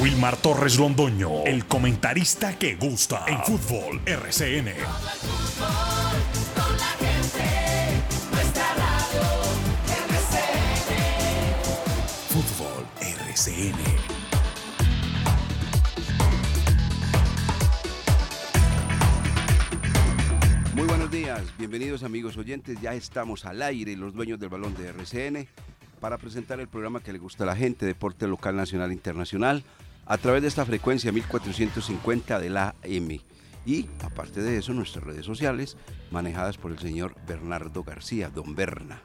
[0.00, 4.72] Wilmar Torres Londoño, el comentarista que gusta en fútbol RCN.
[12.28, 14.12] Fútbol RCN.
[20.74, 24.88] Muy buenos días, bienvenidos amigos oyentes, ya estamos al aire, los dueños del balón de
[24.88, 25.46] RCN,
[26.02, 29.62] para presentar el programa que le gusta a la gente, Deporte Local, Nacional e Internacional,
[30.04, 33.20] a través de esta frecuencia 1450 de la M.
[33.64, 35.76] Y aparte de eso, nuestras redes sociales,
[36.10, 39.00] manejadas por el señor Bernardo García, don Berna,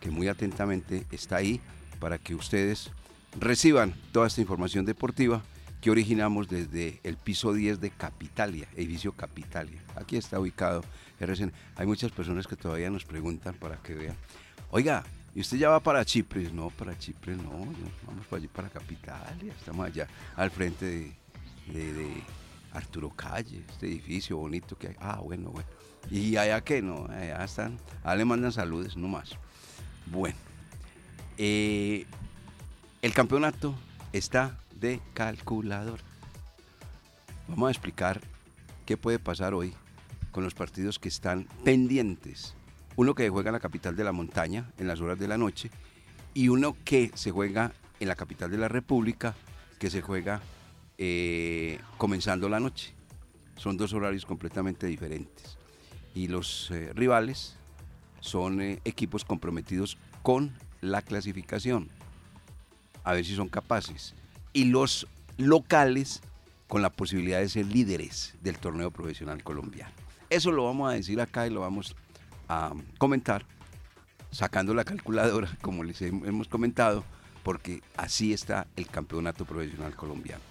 [0.00, 1.62] que muy atentamente está ahí
[1.98, 2.90] para que ustedes
[3.40, 5.42] reciban toda esta información deportiva
[5.80, 9.82] que originamos desde el piso 10 de Capitalia, edificio Capitalia.
[9.96, 10.84] Aquí está ubicado
[11.20, 11.54] RCN.
[11.76, 14.16] Hay muchas personas que todavía nos preguntan para que vean.
[14.70, 16.50] Oiga, ¿y usted ya va para Chipre?
[16.52, 17.50] No, para Chipre no,
[18.06, 19.52] vamos para allí, para Capitalia.
[19.58, 21.16] Estamos allá al frente
[21.66, 22.22] de
[22.74, 24.96] Arturo Calle, este edificio bonito que hay.
[25.00, 25.68] Ah, bueno, bueno.
[26.10, 26.82] ¿Y allá qué?
[26.82, 29.30] No, allá están, allá le mandan saludes, no más.
[30.06, 30.36] Bueno,
[31.38, 32.04] eh,
[33.00, 33.74] el campeonato
[34.12, 36.00] está de calculador.
[37.48, 38.20] Vamos a explicar
[38.84, 39.72] qué puede pasar hoy
[40.32, 42.54] con los partidos que están pendientes.
[42.96, 45.70] Uno que juega en la capital de la montaña en las horas de la noche
[46.32, 49.34] y uno que se juega en la capital de la República,
[49.78, 50.40] que se juega
[50.98, 52.92] eh, comenzando la noche.
[53.56, 55.56] Son dos horarios completamente diferentes.
[56.14, 57.56] Y los eh, rivales
[58.20, 61.88] son eh, equipos comprometidos con la clasificación.
[63.04, 64.14] A ver si son capaces.
[64.52, 65.06] Y los
[65.36, 66.20] locales
[66.68, 69.92] con la posibilidad de ser líderes del torneo profesional colombiano.
[70.30, 71.94] Eso lo vamos a decir acá y lo vamos
[72.48, 73.46] a comentar
[74.30, 77.04] sacando la calculadora, como les hem- hemos comentado,
[77.42, 80.42] porque así está el campeonato profesional colombiano.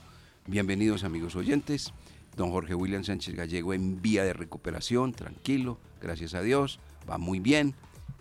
[0.47, 1.93] Bienvenidos amigos oyentes.
[2.35, 7.39] Don Jorge William Sánchez Gallego en vía de recuperación, tranquilo, gracias a Dios, va muy
[7.39, 7.75] bien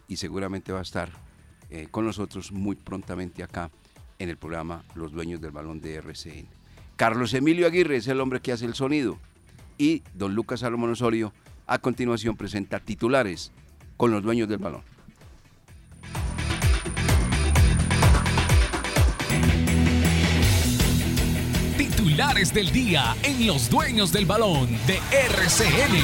[0.07, 1.11] y seguramente va a estar
[1.71, 3.71] eh, con nosotros muy prontamente acá
[4.19, 6.47] en el programa Los Dueños del Balón de RCN.
[6.97, 9.19] Carlos Emilio Aguirre es el hombre que hace el sonido
[9.79, 11.33] y don Lucas Salomón Osorio
[11.67, 13.51] a continuación presenta titulares
[14.03, 14.83] con los dueños del balón.
[21.79, 25.95] Titulares del día en Los Dueños del Balón de RCN.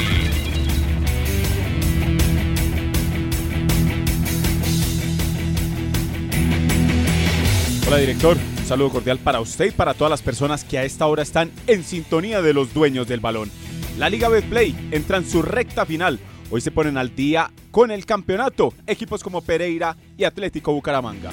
[7.89, 11.05] Hola director, un saludo cordial para usted y para todas las personas que a esta
[11.09, 13.51] hora están en sintonía de los dueños del balón.
[13.99, 16.21] La Liga Betplay entra en su recta final.
[16.51, 21.31] Hoy se ponen al día con el campeonato equipos como Pereira y Atlético Bucaramanga.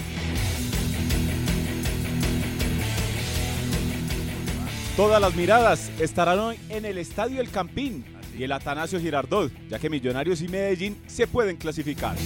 [4.98, 8.04] Todas las miradas estarán hoy en el Estadio El Campín
[8.38, 12.18] y el Atanasio Girardot, ya que Millonarios y Medellín se pueden clasificar.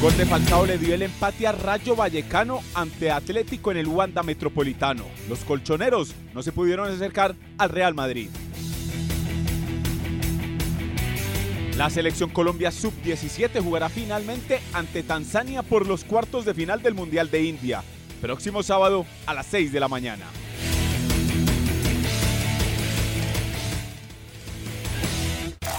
[0.00, 4.22] Gol de Falcao le dio el empate a Rayo Vallecano ante Atlético en el Wanda
[4.22, 5.04] Metropolitano.
[5.26, 8.28] Los colchoneros no se pudieron acercar al Real Madrid.
[11.78, 17.30] La selección Colombia Sub-17 jugará finalmente ante Tanzania por los cuartos de final del Mundial
[17.30, 17.82] de India,
[18.20, 20.26] próximo sábado a las 6 de la mañana.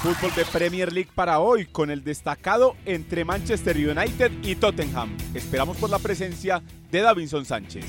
[0.02, 5.18] Fútbol de Premier League para hoy con el destacado entre Manchester United y Tottenham.
[5.34, 7.86] Esperamos por la presencia de Davinson Sánchez.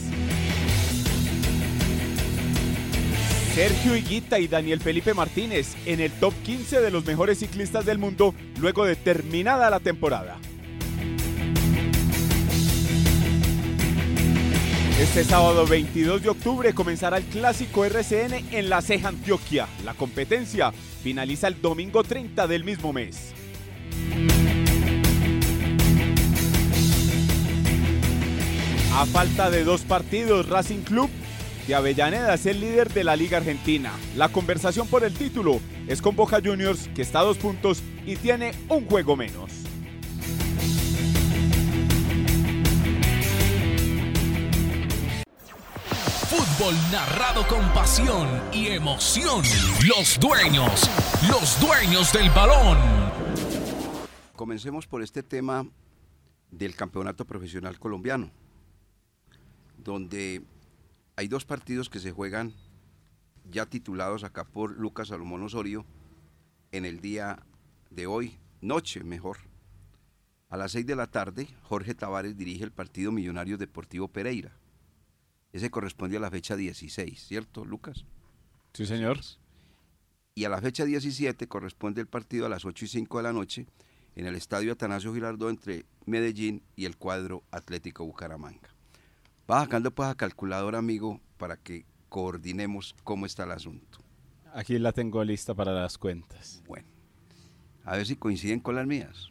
[3.54, 7.98] Sergio Higuita y Daniel Felipe Martínez en el top 15 de los mejores ciclistas del
[7.98, 10.38] mundo luego de terminada la temporada.
[14.98, 19.69] Este sábado 22 de octubre comenzará el clásico RCN en La Ceja, Antioquia.
[19.84, 23.32] La competencia finaliza el domingo 30 del mismo mes.
[28.93, 31.08] A falta de dos partidos, Racing Club
[31.69, 33.93] de Avellaneda es el líder de la Liga Argentina.
[34.17, 38.17] La conversación por el título es con Boca Juniors, que está a dos puntos y
[38.17, 39.52] tiene un juego menos.
[46.28, 49.42] Fútbol narrado con pasión y emoción.
[49.88, 50.90] Los dueños,
[51.26, 52.76] los dueños del balón.
[54.36, 55.66] Comencemos por este tema
[56.50, 58.30] del campeonato profesional colombiano,
[59.78, 60.42] donde
[61.16, 62.52] hay dos partidos que se juegan
[63.50, 65.86] ya titulados acá por Lucas Salomón Osorio
[66.72, 67.42] en el día
[67.88, 69.38] de hoy, noche mejor.
[70.50, 74.52] A las 6 de la tarde, Jorge Tavares dirige el partido Millonarios Deportivo Pereira.
[75.52, 78.04] Ese corresponde a la fecha 16, ¿cierto, Lucas?
[78.74, 79.20] Sí, señor.
[80.34, 83.32] Y a la fecha 17 corresponde el partido a las 8 y 5 de la
[83.32, 83.66] noche
[84.14, 88.74] en el estadio Atanasio Girardot entre Medellín y el cuadro Atlético Bucaramanga.
[89.50, 93.98] Va sacando pues a calculadora, amigo, para que coordinemos cómo está el asunto.
[94.52, 96.62] Aquí la tengo lista para las cuentas.
[96.66, 96.88] Bueno,
[97.84, 99.30] a ver si coinciden con las mías.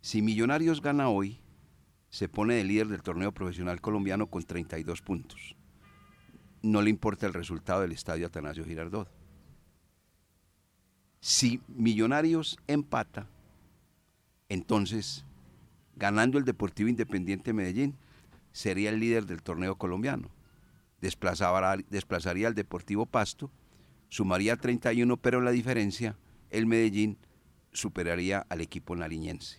[0.00, 1.40] Si Millonarios gana hoy,
[2.14, 5.56] se pone de líder del torneo profesional colombiano con 32 puntos.
[6.62, 9.10] No le importa el resultado del estadio Atanasio Girardot.
[11.18, 13.26] Si Millonarios empata,
[14.48, 15.24] entonces,
[15.96, 17.96] ganando el Deportivo Independiente Medellín,
[18.52, 20.30] sería el líder del torneo colombiano.
[21.00, 23.50] desplazaría al Deportivo Pasto,
[24.08, 26.16] sumaría 31, pero la diferencia,
[26.50, 27.18] el Medellín
[27.72, 29.58] superaría al equipo nariñense.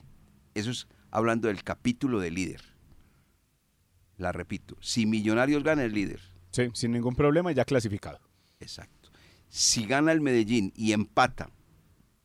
[0.54, 2.62] Eso es hablando del capítulo de líder.
[4.18, 6.20] La repito, si Millonarios gana el líder.
[6.52, 8.20] Sí, sin ningún problema, ya clasificado.
[8.60, 9.10] Exacto.
[9.48, 11.50] Si gana el Medellín y empata,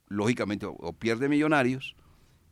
[0.08, 1.94] lógicamente, o pierde Millonarios,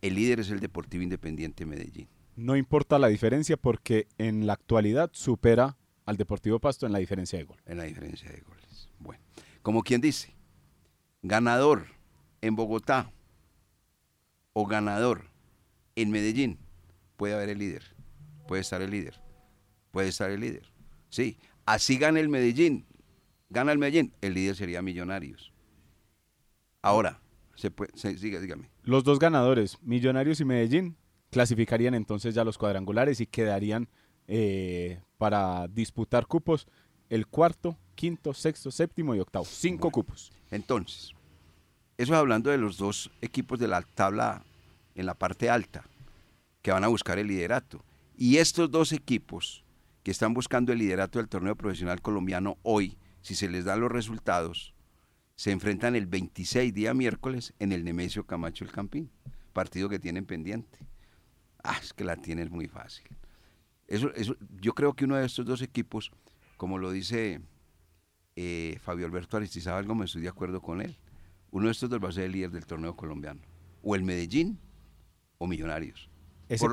[0.01, 2.09] el líder es el Deportivo Independiente Medellín.
[2.37, 5.77] No importa la diferencia porque en la actualidad supera
[6.07, 7.61] al Deportivo Pasto en la diferencia de gol.
[7.67, 8.89] En la diferencia de goles.
[9.01, 9.25] Bueno,
[9.63, 10.37] como quien dice,
[11.23, 11.87] ganador
[12.43, 13.11] en Bogotá
[14.53, 15.37] o ganador
[16.03, 16.59] en Medellín,
[17.17, 17.83] puede haber el líder,
[18.47, 19.21] puede estar el líder,
[19.91, 20.71] puede estar el líder.
[21.09, 22.87] Sí, así gana el Medellín,
[23.51, 25.53] gana el Medellín, el líder sería Millonarios.
[26.83, 27.21] Ahora,
[27.55, 28.71] se puede, dígame.
[28.85, 30.97] Los dos ganadores, Millonarios y Medellín,
[31.31, 33.89] clasificarían entonces ya los cuadrangulares y quedarían
[34.27, 36.69] eh, para disputar cupos
[37.11, 39.45] el cuarto, quinto, sexto, séptimo y octavo.
[39.45, 40.31] Cinco cupos.
[40.51, 41.13] Entonces,
[41.97, 44.45] eso es hablando de los dos equipos de la tabla
[44.99, 45.85] en la parte alta,
[46.61, 47.85] que van a buscar el liderato.
[48.17, 49.65] Y estos dos equipos
[50.03, 53.93] que están buscando el liderato del torneo profesional colombiano hoy, si se les dan los
[53.93, 54.75] resultados,
[55.37, 59.09] se enfrentan el 26 día miércoles en el Nemesio Camacho el Campín,
[59.53, 60.81] partido que tienen pendiente.
[61.63, 63.07] Ah, es que la tienes muy fácil.
[63.87, 66.11] Eso, eso, yo creo que uno de estos dos equipos,
[66.57, 67.41] como lo dice
[68.35, 70.97] eh, Fabio Alberto Aristizábal me estoy de acuerdo con él.
[71.53, 73.41] Uno de estos dos va a ser el líder del torneo colombiano.
[73.83, 74.59] O el Medellín
[75.39, 76.11] o Millonarios.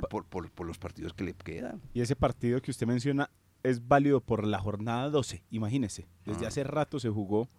[0.09, 1.81] Por, por, los partidos que le quedan.
[1.93, 3.29] Y ese partido que usted menciona
[3.61, 6.07] es válido por la jornada 12, imagínese.
[6.25, 6.47] Desde ah.
[6.47, 7.49] hace rato se jugó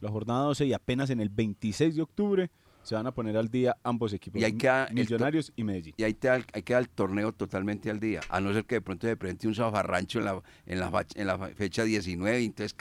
[0.00, 2.50] la jornada 12 y apenas en el 26 de octubre
[2.82, 5.94] se van a poner al día ambos equipos, y hay que, Millonarios y Medellín.
[5.96, 8.74] Y ahí te, hay que dar el torneo totalmente al día, a no ser que
[8.74, 12.44] de pronto se presente un zafarrancho en la, en la, en la fecha 19 y
[12.44, 12.76] entonces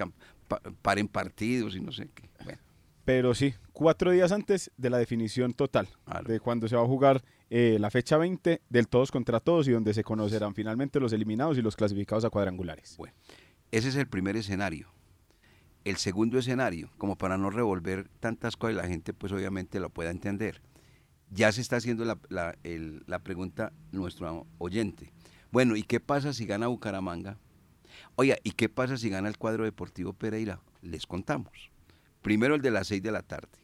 [0.81, 2.29] paren partidos y no sé qué.
[3.05, 5.87] Pero sí, cuatro días antes de la definición total,
[6.25, 7.23] de cuando se va a jugar
[7.55, 11.57] eh, la fecha 20 del todos contra todos y donde se conocerán finalmente los eliminados
[11.57, 12.95] y los clasificados a cuadrangulares.
[12.97, 13.13] Bueno,
[13.71, 14.94] ese es el primer escenario
[15.83, 19.89] el segundo escenario, como para no revolver tantas cosas y la gente pues obviamente lo
[19.89, 20.61] pueda entender.
[21.29, 25.11] Ya se está haciendo la, pregunta nuestro oyente.
[25.51, 27.38] Bueno, ¿y qué pasa si gana Bucaramanga?
[28.15, 30.61] Oiga, ¿y qué pasa si gana el cuadro deportivo Pereira?
[30.81, 31.71] Les contamos.
[32.21, 33.62] Primero el de las seis de la tarde.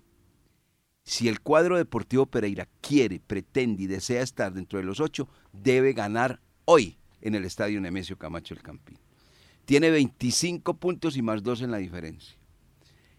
[1.10, 5.94] Si el cuadro deportivo Pereira quiere, pretende y desea estar dentro de los ocho, debe
[5.94, 9.00] ganar hoy en el estadio Nemesio Camacho el Campín.
[9.66, 12.38] Tiene 25 puntos y más dos en la diferencia.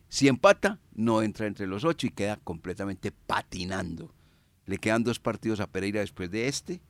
[0.09, 4.15] Si empata, no entra entre los ocho y queda completamente patinando.
[4.67, 6.81] Le quedan dos partidos a Pereira después de este,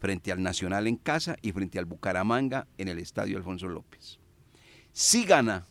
[0.00, 4.18] frente al Nacional en casa y frente al Bucaramanga en el Estadio Alfonso López.
[4.92, 5.68] Si gana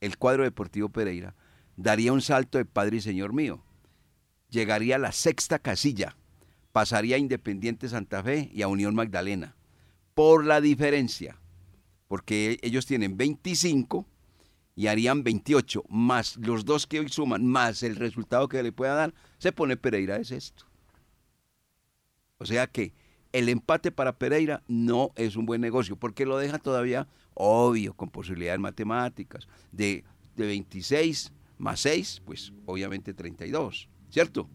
[0.00, 1.34] el cuadro deportivo Pereira,
[1.76, 3.64] daría un salto de Padre y Señor mío.
[4.52, 6.14] Llegaría a la sexta casilla,
[6.72, 9.56] pasaría a Independiente Santa Fe y a Unión Magdalena.
[10.12, 11.40] Por la diferencia,
[12.06, 14.06] porque ellos tienen 25
[14.76, 18.94] y harían 28, más los dos que hoy suman, más el resultado que le pueda
[18.94, 20.66] dar, se pone Pereira es esto.
[22.36, 22.92] O sea que
[23.32, 28.10] el empate para Pereira no es un buen negocio, porque lo deja todavía obvio, con
[28.10, 30.04] posibilidades matemáticas, de,
[30.36, 34.48] de 26 más 6, pues obviamente 32, ¿cierto?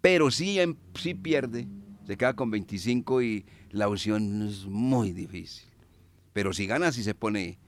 [0.00, 0.58] Pero si,
[0.94, 1.68] si pierde,
[2.06, 5.68] se queda con 25 y la opción es muy difícil.
[6.32, 7.58] Pero si gana, si se pone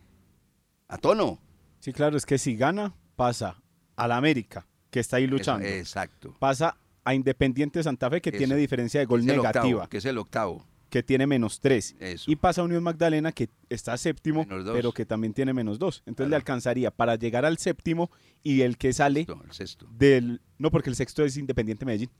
[0.88, 1.40] a tono.
[1.80, 3.60] Sí, claro, es que si gana, pasa
[3.96, 5.66] a la América, que está ahí luchando.
[5.66, 6.34] exacto.
[6.38, 9.88] Pasa a Independiente Santa Fe, que tiene diferencia de gol negativa.
[9.88, 10.64] que es el octavo.
[10.88, 11.96] Que tiene menos tres.
[12.26, 16.02] Y pasa a Unión Magdalena, que está séptimo, pero que también tiene menos dos.
[16.06, 18.10] Entonces le alcanzaría para llegar al séptimo
[18.42, 19.86] y el que sale el sexto.
[19.90, 20.40] del.
[20.58, 22.10] No, porque el sexto es Independiente Medellín.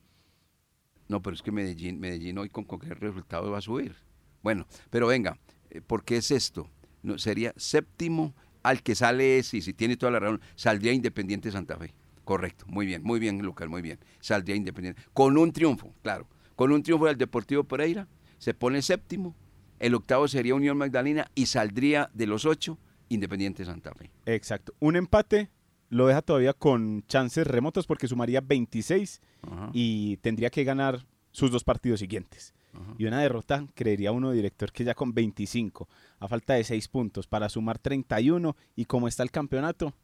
[1.09, 3.97] No, pero es que Medellín, Medellín hoy con cualquier resultado va a subir.
[4.43, 5.39] Bueno, pero venga,
[5.71, 6.69] eh, ¿por qué es esto?
[7.03, 11.79] No, sería séptimo al que sale, sí, si tiene toda la razón, saldría Independiente Santa
[11.79, 11.95] Fe.
[12.25, 13.99] Correcto, muy bien, muy bien, Lucas, muy bien.
[14.21, 15.01] Saldría Independiente.
[15.15, 16.29] Con un triunfo, claro.
[16.55, 18.07] Con un triunfo del Deportivo Pereira,
[18.39, 19.35] se pone séptimo.
[19.79, 22.79] El octavo sería Unión Magdalena y saldría de los ocho
[23.09, 24.11] Independiente Santa Fe.
[24.27, 24.75] Exacto.
[24.81, 25.51] Un empate
[25.89, 29.71] lo deja todavía con chances remotos porque sumaría 26 Ajá.
[29.73, 32.55] y tendría que ganar sus dos partidos siguientes.
[32.75, 32.95] Ajá.
[32.99, 37.27] Y una derrota, creería uno director que ya con 25, a falta de 6 puntos
[37.27, 39.95] para sumar 31 y como está el campeonato,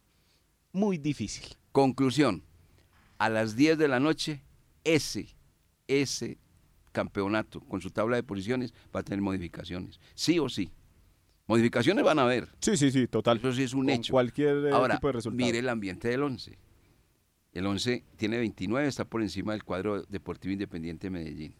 [0.71, 1.55] muy difícil.
[1.71, 2.43] Conclusión,
[3.17, 4.43] a las 10 de la noche,
[4.83, 5.35] ese,
[5.87, 6.39] ese
[6.95, 10.71] campeonato con su tabla de posiciones va a tener modificaciones, sí o sí.
[11.47, 13.37] Modificaciones van a haber, Sí, sí, sí, total.
[13.37, 14.11] eso sí es un Con hecho.
[14.13, 15.45] cualquier eh, Ahora, tipo de resultado.
[15.45, 16.57] mire el ambiente del 11.
[17.51, 21.53] El 11 tiene 29, está por encima del cuadro Deportivo Independiente de Medellín.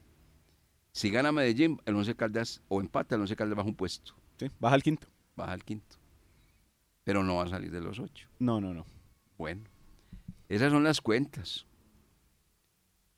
[0.91, 4.47] Si gana Medellín, el 11 Caldas, o empata, el 11 Caldas baja un puesto, Sí,
[4.59, 5.07] baja al quinto.
[5.35, 5.97] baja al quinto.
[7.03, 8.27] Pero no va a salir de los 8.
[8.39, 8.85] No, no, no.
[9.37, 9.61] Bueno,
[10.49, 11.65] esas son las cuentas.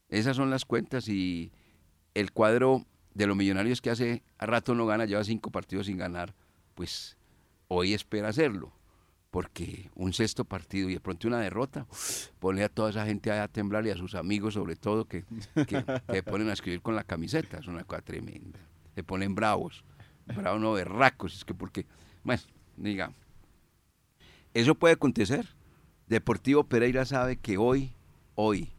[0.09, 1.51] Esas son las cuentas y
[2.19, 2.83] el cuadro
[3.13, 6.33] de los millonarios que hace a rato no gana, lleva cinco partidos sin ganar,
[6.73, 7.15] pues
[7.67, 8.73] hoy espera hacerlo.
[9.29, 11.85] Porque un sexto partido y de pronto una derrota,
[12.39, 15.25] pone a toda esa gente a temblar y a sus amigos sobre todo que,
[15.67, 18.59] que, que ponen a escribir con la camiseta, es una cosa tremenda.
[18.95, 19.83] Se ponen bravos,
[20.25, 21.85] bravos no berracos, es que porque,
[22.23, 22.41] bueno,
[22.77, 23.17] digamos.
[24.55, 25.47] Eso puede acontecer.
[26.07, 27.93] Deportivo Pereira sabe que hoy,
[28.33, 28.71] hoy,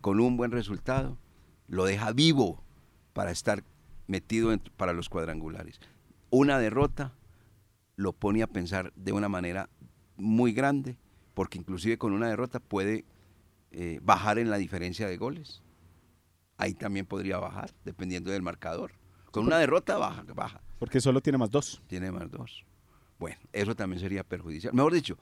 [0.00, 1.18] con un buen resultado,
[1.68, 2.64] lo deja vivo
[3.20, 3.62] para estar
[4.06, 5.78] metido en- para los cuadrangulares.
[6.30, 7.12] Una derrota
[7.96, 9.68] lo pone a pensar de una manera
[10.16, 10.96] muy grande,
[11.34, 13.04] porque inclusive con una derrota puede
[13.72, 15.62] eh, bajar en la diferencia de goles.
[16.56, 18.92] Ahí también podría bajar, dependiendo del marcador.
[19.30, 21.82] Con una derrota baja, baja Porque solo tiene más dos.
[21.86, 22.64] tiene más dos.
[23.18, 24.72] Bueno, eso también sería perjudicial.
[24.72, 25.18] Mejor dicho,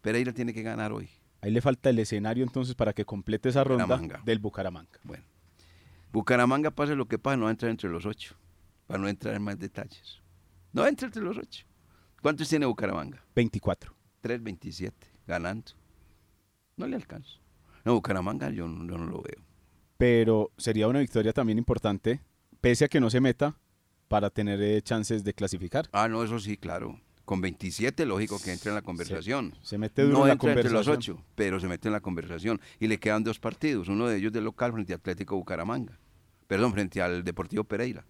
[0.00, 1.10] Pereira tiene que ganar hoy.
[1.42, 4.22] Ahí le falta el escenario entonces para que complete esa ronda Bucaramanga.
[4.24, 4.98] del Bucaramanga.
[5.04, 5.24] Bueno,
[6.12, 8.34] Bucaramanga pase lo que pase, no va a entrar entre los ocho,
[8.86, 10.20] para no entrar en más detalles.
[10.72, 11.64] No entra entre los ocho.
[12.20, 13.24] ¿Cuántos tiene Bucaramanga?
[13.34, 13.94] 24.
[14.22, 14.92] 3.27,
[15.26, 15.72] ganando.
[16.76, 17.30] No le alcanza.
[17.84, 19.42] No, Bucaramanga yo, no- yo no lo veo.
[19.96, 22.20] Pero sería una victoria también importante,
[22.60, 23.56] pese a que no se meta,
[24.08, 25.88] para tener eh, chances de clasificar.
[25.92, 27.00] Ah, no, eso sí, claro.
[27.24, 29.54] Con 27, lógico que entra en la conversación.
[29.62, 32.00] Se mete duro no en la entra entre los ocho, pero se mete en la
[32.00, 32.60] conversación.
[32.78, 35.98] Y le quedan dos partidos, uno de ellos de local frente a Atlético Bucaramanga.
[36.56, 38.04] Perdón, frente al Deportivo Pereira.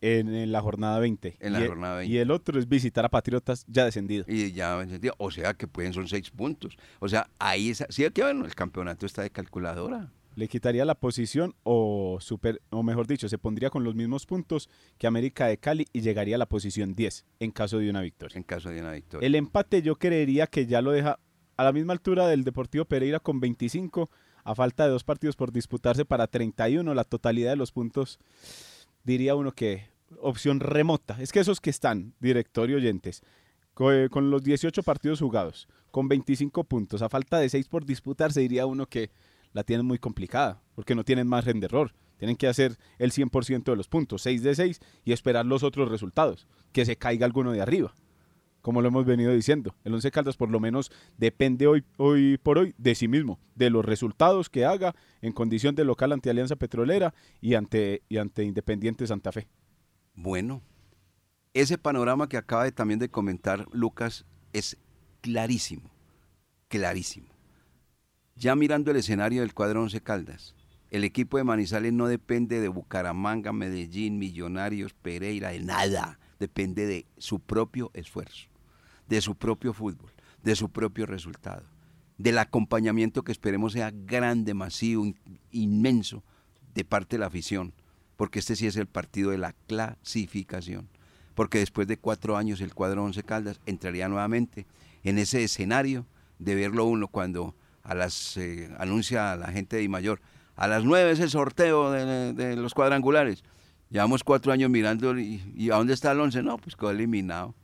[0.00, 1.36] En, en la jornada 20.
[1.40, 2.14] En la Y e- jornada 20.
[2.14, 4.24] Y el otro es visitar a Patriotas ya descendido.
[4.28, 6.76] Y ya, en sentido, o sea que pueden son seis puntos.
[7.00, 10.12] O sea, ahí es, sí, que bueno, el campeonato está de calculadora.
[10.36, 14.70] Le quitaría la posición o, super, o mejor dicho, se pondría con los mismos puntos
[14.96, 18.36] que América de Cali y llegaría a la posición 10 en caso de una victoria.
[18.36, 19.26] en caso de una victoria.
[19.26, 21.18] El empate yo creería que ya lo deja
[21.56, 24.08] a la misma altura del Deportivo Pereira con 25,
[24.48, 28.18] a falta de dos partidos por disputarse para 31, la totalidad de los puntos,
[29.04, 29.90] diría uno que
[30.22, 31.18] opción remota.
[31.20, 33.22] Es que esos que están, director y oyentes,
[33.78, 38.40] eh, con, los 18 partidos jugados, con 25 puntos, a falta de 6 por disputarse,
[38.40, 39.10] diría uno que
[39.52, 41.92] la tienen muy complicada, porque no tienen margen de error.
[42.16, 45.90] Tienen que hacer el 100% de los puntos, 6 de 6, y esperar los otros
[45.90, 47.92] resultados, que se caiga alguno de arriba
[48.62, 49.74] como lo hemos venido diciendo.
[49.84, 53.70] El Once Caldas por lo menos depende hoy, hoy por hoy de sí mismo, de
[53.70, 58.44] los resultados que haga en condición de local ante Alianza Petrolera y ante, y ante
[58.44, 59.48] Independiente Santa Fe.
[60.14, 60.62] Bueno,
[61.54, 64.76] ese panorama que acaba de, también de comentar Lucas es
[65.20, 65.90] clarísimo,
[66.68, 67.28] clarísimo.
[68.36, 70.54] Ya mirando el escenario del cuadro Once Caldas,
[70.90, 76.18] el equipo de Manizales no depende de Bucaramanga, Medellín, Millonarios, Pereira, de nada.
[76.38, 78.46] Depende de su propio esfuerzo,
[79.08, 81.64] de su propio fútbol, de su propio resultado,
[82.16, 85.16] del acompañamiento que esperemos sea grande, masivo, in-
[85.50, 86.22] inmenso
[86.74, 87.72] de parte de la afición,
[88.16, 90.88] porque este sí es el partido de la clasificación,
[91.34, 94.66] porque después de cuatro años el cuadro Once Caldas entraría nuevamente
[95.04, 96.06] en ese escenario
[96.38, 100.20] de verlo uno cuando a las eh, anuncia a la gente de Mayor
[100.56, 103.44] a las nueve es el sorteo de los cuadrangulares.
[103.90, 106.42] Llevamos cuatro años mirando y, y ¿a dónde está el once?
[106.42, 107.54] No, pues quedó eliminado.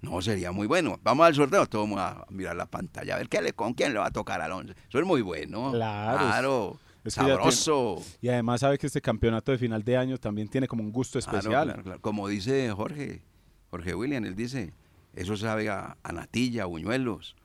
[0.00, 0.98] No, sería muy bueno.
[1.02, 3.92] Vamos al sorteo, todos vamos a mirar la pantalla, a ver qué le, con quién
[3.92, 4.74] le va a tocar al once.
[4.88, 5.70] Eso es muy bueno.
[5.72, 6.18] Claro.
[6.18, 6.80] Claro.
[7.04, 8.02] Es que sabroso.
[8.20, 11.18] Y además sabe que este campeonato de final de año también tiene como un gusto
[11.20, 11.64] Claro, especial.
[11.66, 12.00] claro, claro.
[12.00, 13.22] Como dice Jorge,
[13.70, 14.72] Jorge William, él dice,
[15.14, 17.36] eso sabe a, a natilla, a buñuelos.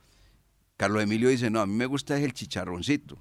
[0.77, 3.17] Carlos Emilio dice, no, a mí me gusta es el chicharroncito.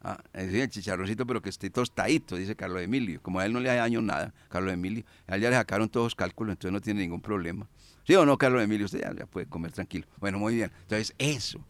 [0.00, 3.20] Ah, es el chicharroncito, pero que esté tostadito, dice Carlos Emilio.
[3.20, 5.04] Como a él no le hace daño nada, Carlos Emilio.
[5.26, 7.68] A él ya le sacaron todos los cálculos, entonces no tiene ningún problema.
[8.04, 8.86] ¿Sí o no, Carlos Emilio?
[8.86, 10.06] Usted ya, puede comer tranquilo.
[10.18, 10.70] Bueno, muy bien.
[10.82, 11.64] Entonces, eso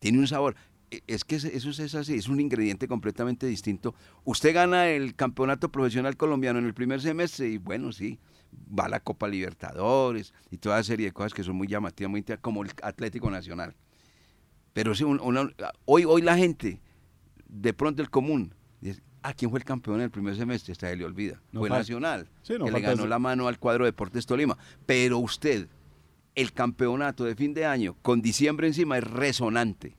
[0.00, 0.56] tiene un sabor.
[0.90, 3.94] E, es que eso es así, es un ingrediente completamente distinto.
[4.24, 8.18] Usted gana el campeonato profesional colombiano en el primer semestre y bueno, sí,
[8.52, 12.24] va a la Copa Libertadores y toda serie de cosas que son muy llamativas, muy
[12.40, 13.74] como el Atlético Nacional.
[14.72, 15.04] Pero sí,
[15.84, 16.80] hoy, hoy la gente,
[17.52, 20.72] de pronto el común, dice, ¿a quién fue el campeón en el primer semestre?
[20.72, 21.40] Hasta le olvida.
[21.52, 24.56] fue Nacional, que le ganó la mano al cuadro Deportes Tolima.
[24.86, 25.68] Pero usted,
[26.34, 29.96] el campeonato de fin de año, con diciembre encima, es resonante.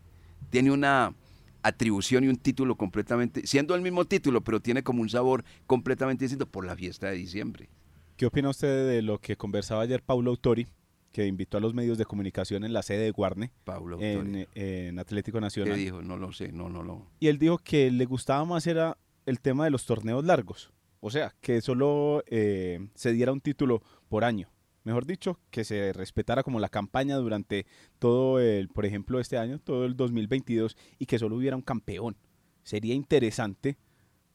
[0.50, 1.14] Tiene una
[1.62, 6.26] atribución y un título completamente, siendo el mismo título, pero tiene como un sabor completamente
[6.26, 7.70] distinto por la fiesta de diciembre.
[8.18, 10.68] ¿Qué opina usted de lo que conversaba ayer Paulo Autori,
[11.14, 13.52] que invitó a los medios de comunicación en la sede de Guarne,
[14.00, 15.76] en, Atlético Nacional?
[15.76, 16.02] ¿Qué dijo?
[16.02, 17.08] No lo sé, no, no, no.
[17.20, 21.12] Y él dijo que le gustaba más era el tema de los torneos largos, o
[21.12, 24.50] sea, que solo eh, se diera un título por año.
[24.84, 27.68] Mejor dicho, que se respetara como la campaña durante
[28.00, 32.18] todo el, por ejemplo, este año, todo el 2022, y que solo hubiera un campeón.
[32.64, 33.78] Sería interesante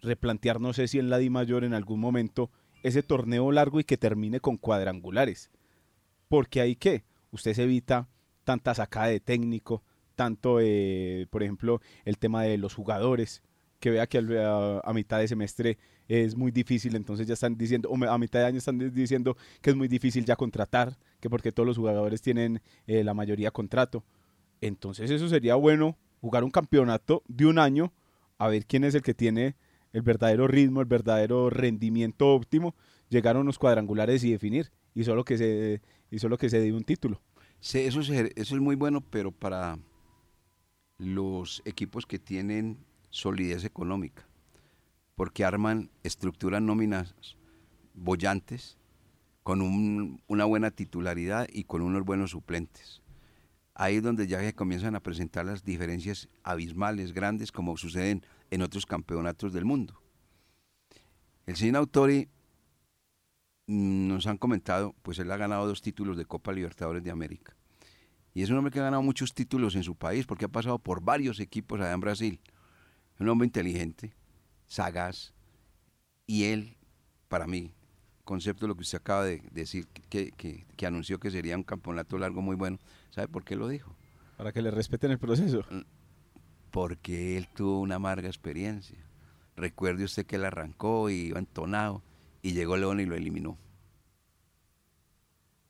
[0.01, 2.51] replantear, no sé si en la Di Mayor en algún momento,
[2.83, 5.51] ese torneo largo y que termine con cuadrangulares.
[6.29, 8.09] Porque ahí que usted se evita
[8.45, 9.83] tanta sacada de técnico,
[10.15, 10.59] tanto,
[11.31, 13.43] por ejemplo, el tema de los jugadores,
[13.81, 18.05] que vea que a, mitad de semestre es muy difícil, entonces ya están diciendo, o
[18.05, 21.67] a mitad de año están diciendo que es muy difícil ya contratar, que porque todos
[21.67, 24.05] los jugadores tienen eh, la mayoría contrato.
[24.61, 27.93] Entonces eso sería bueno, jugar un campeonato de un año,
[28.39, 29.57] a ver quién es el que tiene
[29.93, 32.75] el verdadero ritmo, el verdadero rendimiento óptimo,
[33.09, 36.73] llegar a unos cuadrangulares y definir, y solo que se, y solo que se dé
[36.73, 37.21] un título.
[37.61, 39.79] Sí, eso es, eso es muy bueno, pero para
[40.99, 42.79] los equipos que tienen
[43.11, 44.27] solidez económica,
[45.15, 47.15] porque arman estructuras nóminas
[47.95, 48.79] bollantes
[49.43, 53.01] con una buena titularidad y con unos buenos suplentes.
[53.75, 58.63] Ahí es donde ya se comienzan a presentar las diferencias abismales, grandes, como suceden en
[58.63, 60.03] otros campeonatos del mundo.
[61.47, 62.29] El señor Autori
[63.69, 67.55] nos han comentado, pues él ha ganado dos títulos de Copa Libertadores de América.
[68.33, 70.79] Y es un hombre que ha ganado muchos títulos en su país porque ha pasado
[70.79, 72.41] por varios equipos allá en Brasil.
[73.21, 74.15] Un hombre inteligente,
[74.69, 75.35] sagaz,
[76.27, 76.79] y él,
[77.29, 77.75] para mí,
[78.25, 82.17] concepto de lo que usted acaba de decir, que, que, anunció que sería un campeonato
[82.17, 82.79] largo muy bueno,
[83.11, 83.95] ¿sabe por qué lo dijo?
[84.39, 85.65] Para que le respeten el proceso.
[85.71, 85.81] Mm,
[86.71, 88.99] porque él tuvo una amarga experiencia.
[89.57, 92.03] Recuerde usted que él arrancó y iba entonado
[92.43, 93.59] y llegó León y lo eliminó.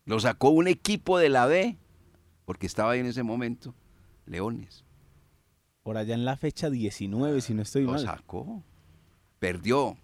[0.04, 1.76] Lo sacó un equipo de la B,
[2.44, 3.74] porque estaba ahí en ese momento,
[4.26, 4.84] Leones.
[5.82, 7.94] Por allá en la fecha 19, si no estoy mal.
[7.94, 8.62] Lo sacó,
[9.38, 9.96] perdió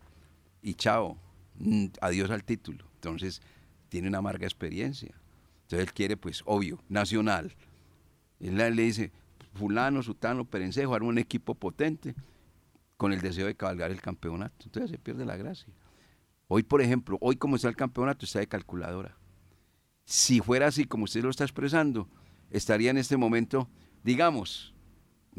[0.63, 1.19] y chao,
[1.59, 2.85] mm, adiós al título.
[2.95, 3.41] Entonces,
[3.89, 5.15] tiene una amarga experiencia.
[5.63, 7.55] Entonces, él quiere, pues, obvio, nacional.
[8.41, 9.13] Él le dice,
[9.55, 12.15] fulano, sutano, perencejo, arma un equipo potente
[12.97, 14.65] con el deseo de cabalgar el campeonato.
[14.65, 15.73] Entonces se pierde la gracia.
[16.57, 19.17] Hoy, por ejemplo, hoy como está el campeonato, está de calculadora.
[20.05, 22.09] Si fuera así como usted lo está expresando,
[22.49, 23.69] estaría en este momento,
[24.05, 24.73] digamos,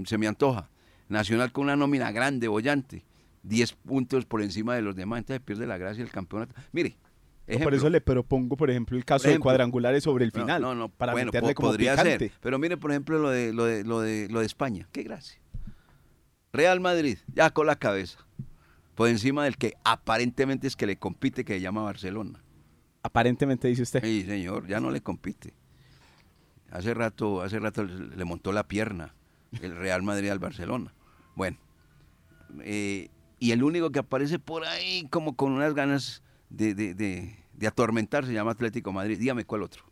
[0.04, 0.70] se me antoja,
[1.08, 3.06] Nacional con una nómina grande, bollante,
[3.44, 6.54] 10 puntos por encima de los demás, entonces pierde la gracia el campeonato.
[6.74, 6.98] Mire,
[7.64, 10.62] por eso le propongo, por ejemplo, el caso de cuadrangulares sobre el final.
[10.62, 12.30] No, no, para bueno, meterle como podría ser.
[12.42, 14.90] Pero mire, por ejemplo, lo de, lo de, lo de, lo de España.
[14.92, 15.40] Qué gracia.
[16.52, 18.20] Real Madrid, ya con la cabeza.
[18.96, 22.42] Por encima del que aparentemente es que le compite, que se llama Barcelona.
[23.04, 24.02] Aparentemente dice usted.
[24.02, 25.54] Sí, señor, ya no le compite.
[26.72, 29.14] Hace rato, hace rato le montó la pierna
[29.62, 30.94] el Real Madrid al Barcelona.
[31.36, 31.58] Bueno,
[32.62, 37.68] eh, y el único que aparece por ahí como con unas ganas de, de, de,
[37.68, 39.18] atormentar se llama Atlético Madrid.
[39.20, 39.84] Dígame cuál otro.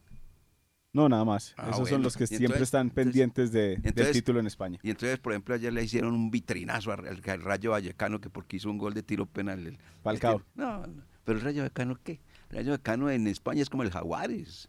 [0.94, 1.56] No, nada más.
[1.58, 4.80] Ah, Esos son los que siempre están pendientes de, del título en España.
[4.84, 8.70] Y entonces, por ejemplo, ayer le hicieron un vitrinazo al, Rayo Vallecano que porque hizo
[8.70, 9.66] un gol de tiro penal.
[9.66, 10.44] El, Falcao.
[10.54, 10.84] no,
[11.26, 12.20] pero el Rayo Vallecano, ¿qué?
[12.50, 14.68] El Rayo Vallecano en España es como el Jaguares,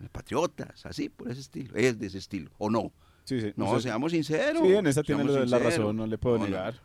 [0.00, 1.74] el Patriotas, así, por ese estilo.
[1.76, 2.90] Es de ese estilo, ¿o no?
[3.24, 3.52] Sí, sí.
[3.56, 4.62] No, seamos sinceros.
[4.62, 6.80] Sí, en esa tiene la razón, no le puedo negar.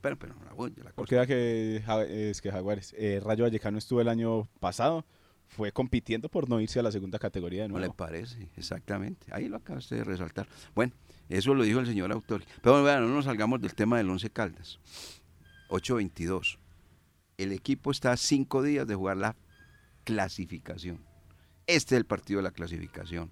[0.00, 1.84] pero, pero, la, la Porque era que,
[2.30, 5.04] es que Jaguares, eh, Rayo Vallecano estuvo el año pasado,
[5.48, 7.84] fue compitiendo por no irse a la segunda categoría de nuevo.
[7.84, 9.26] No le parece, exactamente.
[9.30, 10.48] Ahí lo acabaste de resaltar.
[10.74, 10.92] Bueno,
[11.28, 12.42] eso lo dijo el señor autor.
[12.62, 14.78] Pero bueno, no nos salgamos del tema del Once Caldas.
[15.68, 16.58] 8-22.
[17.38, 19.36] El equipo está a cinco días de jugar la
[20.04, 21.00] clasificación.
[21.66, 23.30] Este es el partido de la clasificación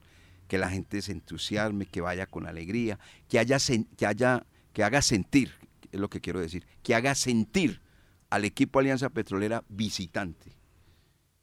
[0.48, 2.98] que la gente se entusiasme, que vaya con alegría,
[3.29, 3.59] que haya,
[3.96, 5.53] que haya, que haga sentir,
[5.90, 7.81] es lo que quiero decir, que haga sentir
[8.29, 10.55] al equipo Alianza Petrolera visitante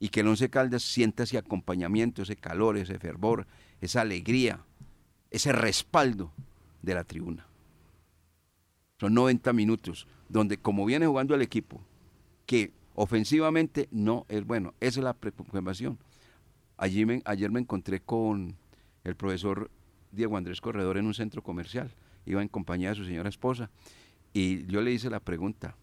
[0.02, 3.46] y que el Once Caldas sienta ese acompañamiento, ese calor, ese fervor,
[3.80, 4.58] esa alegría,
[5.30, 6.32] ese respaldo
[6.82, 7.46] de la tribuna.
[8.98, 11.80] Son 90 minutos donde como viene jugando el equipo,
[12.46, 16.00] que ofensivamente no es bueno, esa es la preocupación.
[16.78, 18.56] Allí ayer me encontré con
[19.04, 19.70] el profesor
[20.10, 21.92] Diego Andrés Corredor en un centro comercial,
[22.26, 23.70] iba en compañía de su señora esposa,
[24.32, 25.76] y yo le hice la pregunta,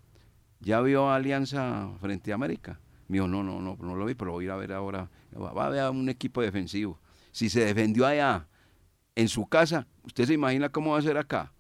[0.60, 2.82] ¿ya vio Alianza frente a América?
[3.10, 5.10] Me dijo, no, no, no, no lo vi, pero voy a ir a ver ahora,
[5.36, 7.00] va a ver un equipo defensivo.
[7.32, 8.48] Si se defendió allá,
[9.16, 11.52] en su casa, ¿usted se imagina cómo va a ser acá?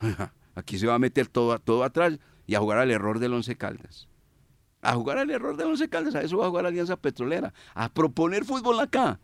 [0.54, 3.56] Aquí se va a meter todo, todo atrás y a jugar al error del Once
[3.56, 4.08] Caldas.
[4.80, 7.88] A jugar al error del Once Caldas, a eso va a jugar Alianza Petrolera, a
[7.88, 9.20] proponer fútbol acá.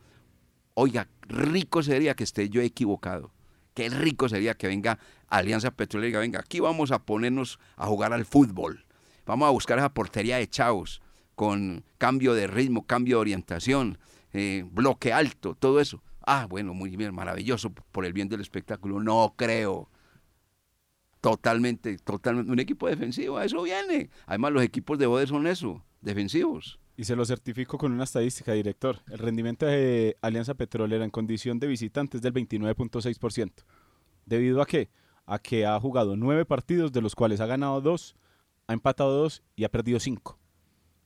[0.74, 3.32] Oiga, rico sería que esté yo equivocado.
[3.74, 8.12] Qué rico sería que venga Alianza Petrolera y venga, aquí vamos a ponernos a jugar
[8.12, 8.84] al fútbol.
[9.29, 11.03] Vamos a buscar esa portería de chavos
[11.35, 13.99] con cambio de ritmo, cambio de orientación,
[14.33, 16.03] eh, bloque alto, todo eso.
[16.27, 19.01] Ah, bueno, muy bien, maravilloso por el bien del espectáculo.
[19.01, 19.91] No creo.
[21.21, 22.51] Totalmente, totalmente.
[22.51, 24.09] Un equipo defensivo, a eso viene.
[24.25, 26.81] Además, los equipos de Bode son eso, defensivos.
[26.97, 29.03] Y se lo certifico con una estadística, director.
[29.11, 33.53] El rendimiento de Alianza Petrolera en condición de visitante es del 29.6%.
[34.25, 34.88] ¿Debido a qué?
[35.27, 38.17] A que ha jugado nueve partidos, de los cuales ha ganado dos,
[38.68, 40.38] ha empatado dos y ha perdido cinco.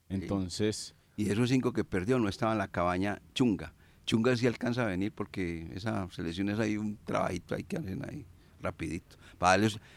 [0.09, 0.95] Entonces...
[1.17, 3.75] Y de esos cinco que perdió no estaba en la cabaña chunga.
[4.05, 7.99] Chunga sí alcanza a venir porque esa selección es ahí un trabajito hay que hacer
[8.09, 8.27] ahí
[8.61, 9.17] rapidito.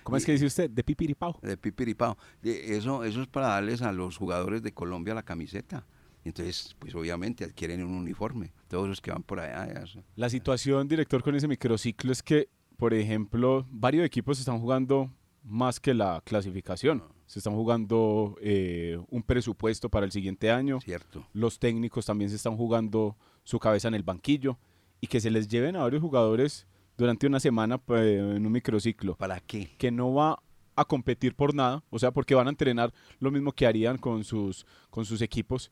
[0.04, 0.70] ¿Cómo es que dice usted?
[0.70, 1.40] De pipiripao.
[1.42, 2.18] De pipiripao.
[2.44, 5.86] Eso, eso es para darles a los jugadores de Colombia la camiseta.
[6.24, 9.86] Entonces, pues obviamente adquieren un uniforme, todos los que van por allá.
[10.16, 15.12] La situación, director, con ese microciclo es que, por ejemplo, varios equipos están jugando
[15.46, 17.04] más que la clasificación.
[17.28, 20.82] Se están jugando eh, un presupuesto para el siguiente año.
[20.82, 21.26] Cierto.
[21.34, 24.58] Los técnicos también se están jugando su cabeza en el banquillo.
[25.02, 29.16] Y que se les lleven a varios jugadores durante una semana pues, en un microciclo.
[29.16, 29.76] ¿Para qué?
[29.78, 30.42] Que no va
[30.76, 34.24] a competir por nada, o sea, porque van a entrenar lo mismo que harían con
[34.24, 35.72] sus, con sus equipos,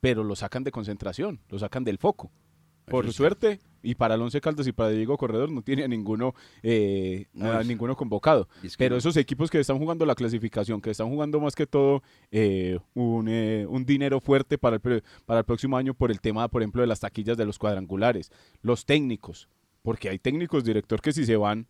[0.00, 2.30] pero lo sacan de concentración, lo sacan del foco.
[2.90, 7.26] Por suerte, y para el Once Caldas y para Diego Corredor no tiene ninguno, eh,
[7.64, 8.48] ninguno convocado.
[8.76, 12.78] Pero esos equipos que están jugando la clasificación, que están jugando más que todo eh,
[12.94, 16.62] un, eh, un, dinero fuerte para el, para el próximo año por el tema, por
[16.62, 18.30] ejemplo, de las taquillas de los cuadrangulares,
[18.62, 19.48] los técnicos,
[19.82, 21.66] porque hay técnicos, director, que si se van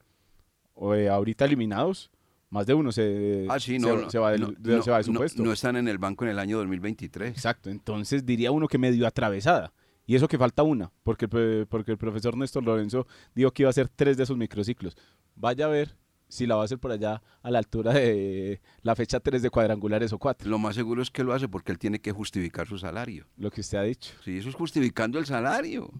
[0.95, 2.11] eh, ahorita eliminados,
[2.49, 5.43] más de uno se, ah, no, se, va, de su puesto.
[5.43, 7.31] No están en el banco en el año 2023.
[7.31, 9.73] Exacto, entonces diría uno que medio atravesada.
[10.11, 11.29] Y eso que falta una, porque,
[11.69, 14.97] porque el profesor Néstor Lorenzo dijo que iba a hacer tres de esos microciclos.
[15.37, 15.95] Vaya a ver
[16.27, 19.51] si la va a hacer por allá a la altura de la fecha 3 de
[19.51, 20.51] cuadrangulares o 4.
[20.51, 23.29] Lo más seguro es que lo hace porque él tiene que justificar su salario.
[23.37, 24.13] Lo que usted ha dicho.
[24.25, 25.93] Sí, eso es justificando el salario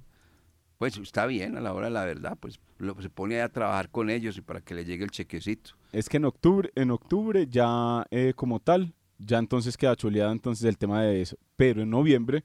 [0.77, 2.59] pues está bien a la hora de la verdad, pues
[3.01, 5.73] se pone a trabajar con ellos y para que le llegue el chequecito.
[5.93, 10.65] Es que en octubre, en octubre ya eh, como tal, ya entonces queda chuleada entonces
[10.65, 11.37] el tema de eso.
[11.55, 12.43] Pero en noviembre,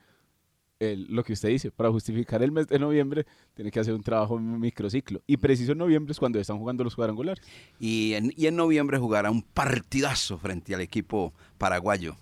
[0.96, 4.38] lo que usted dice, para justificar el mes de noviembre, tiene que hacer un trabajo
[4.38, 5.22] en microciclo.
[5.26, 7.44] Y preciso en noviembre es cuando están jugando los cuadrangulares.
[7.80, 12.16] Y en, y en noviembre jugará un partidazo frente al equipo paraguayo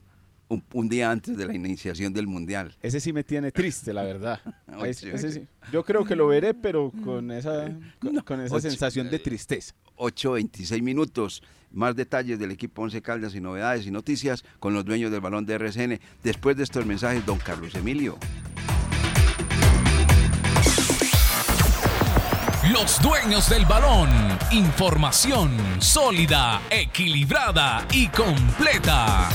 [0.73, 2.75] un, día antes de la iniciación del Mundial.
[2.81, 4.39] Ese sí me tiene triste, la verdad.
[5.71, 7.71] Yo creo que lo veré, pero con esa,
[8.25, 9.73] con, esa sensación de tristeza.
[9.97, 11.43] 8.26 minutos.
[11.71, 15.45] Más detalles del equipo Once Caldas y novedades y noticias con los dueños del balón
[15.45, 15.99] de RCN.
[16.23, 18.17] Después de estos mensajes, don Carlos Emilio.
[22.71, 24.09] Los dueños del balón.
[24.53, 29.29] Información sólida, equilibrada y completa.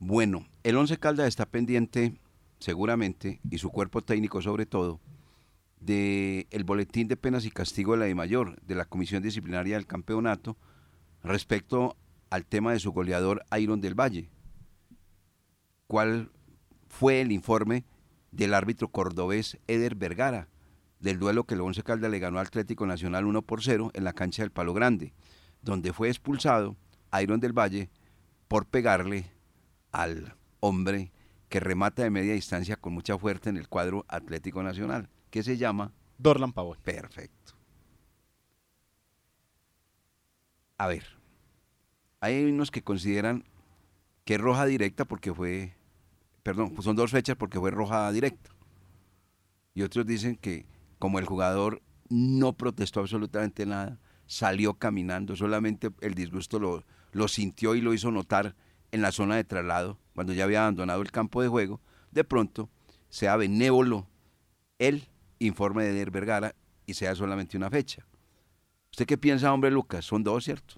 [0.00, 2.18] Bueno, el Once Caldas está pendiente,
[2.58, 5.00] seguramente, y su cuerpo técnico sobre todo,
[5.78, 9.76] del el boletín de penas y castigo de la de mayor, de la Comisión Disciplinaria
[9.76, 10.56] del Campeonato,
[11.22, 11.96] respecto
[12.30, 14.28] al tema de su goleador Iron del Valle.
[15.86, 16.32] ¿Cuál
[16.88, 17.84] fue el informe
[18.36, 20.48] del árbitro cordobés Eder Vergara
[21.00, 24.04] del duelo que el Once Caldas le ganó al Atlético Nacional 1 por 0 en
[24.04, 25.12] la cancha del Palo Grande,
[25.62, 26.76] donde fue expulsado
[27.20, 27.90] Iron del Valle
[28.48, 29.30] por pegarle
[29.92, 31.12] al hombre
[31.48, 35.56] que remata de media distancia con mucha fuerza en el cuadro Atlético Nacional, que se
[35.56, 36.78] llama Dorlan Pavón.
[36.82, 37.54] Perfecto.
[40.78, 41.04] A ver,
[42.20, 43.44] hay unos que consideran
[44.24, 45.74] que es roja directa porque fue,
[46.46, 48.50] perdón, pues son dos fechas porque fue roja directa.
[49.74, 50.64] Y otros dicen que
[51.00, 57.74] como el jugador no protestó absolutamente nada, salió caminando, solamente el disgusto lo, lo sintió
[57.74, 58.54] y lo hizo notar
[58.92, 61.80] en la zona de traslado, cuando ya había abandonado el campo de juego,
[62.12, 62.70] de pronto
[63.08, 64.06] sea benévolo
[64.78, 65.08] el
[65.40, 66.54] informe de Der Vergara
[66.86, 68.06] y sea solamente una fecha.
[68.92, 70.04] ¿Usted qué piensa, hombre Lucas?
[70.04, 70.76] Son dos, ¿cierto?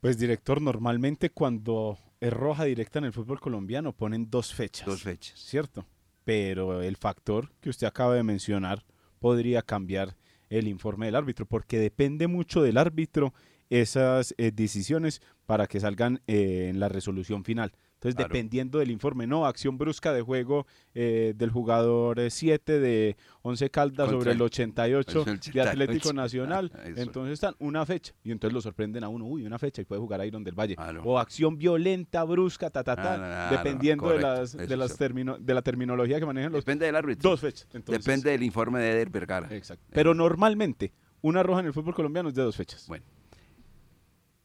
[0.00, 4.86] Pues director, normalmente cuando es roja directa en el fútbol colombiano ponen dos fechas.
[4.86, 5.38] Dos fechas.
[5.38, 5.84] ¿Cierto?
[6.24, 8.82] Pero el factor que usted acaba de mencionar
[9.18, 10.16] podría cambiar
[10.48, 13.34] el informe del árbitro, porque depende mucho del árbitro
[13.68, 17.72] esas eh, decisiones para que salgan eh, en la resolución final.
[18.04, 23.70] Entonces, dependiendo del informe, no, acción brusca de juego eh, del jugador 7 de 11
[23.70, 28.60] Caldas sobre el 88 de Atlético Nacional, ah, entonces están una fecha y entonces lo
[28.60, 30.76] sorprenden a uno, uy, una fecha y puede jugar Iron del Valle.
[31.02, 36.20] O acción violenta, brusca, ta, ta, ta, dependiendo de, las, de, las de la terminología
[36.20, 36.62] que manejan los...
[36.62, 37.30] Depende del árbitro.
[37.30, 37.66] Dos fechas.
[37.72, 39.48] Depende del informe de Eder Vergara.
[39.50, 39.82] Exacto.
[39.94, 42.86] Pero normalmente, una roja en el fútbol colombiano es de dos fechas.
[42.86, 43.06] Bueno.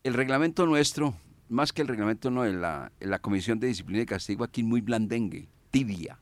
[0.01, 1.13] El reglamento nuestro
[1.49, 6.19] más que el reglamento no, la Comisión de Disciplina y Castigo aquí muy blandengue, tibia.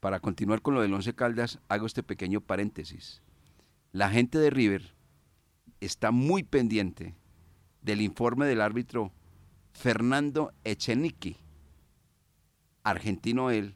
[0.00, 3.22] Para continuar con lo del Once Caldas, hago este pequeño paréntesis.
[3.92, 4.94] La gente de River
[5.80, 7.14] está muy pendiente
[7.82, 9.12] del informe del árbitro
[9.72, 11.36] Fernando Echenique,
[12.82, 13.74] argentino él,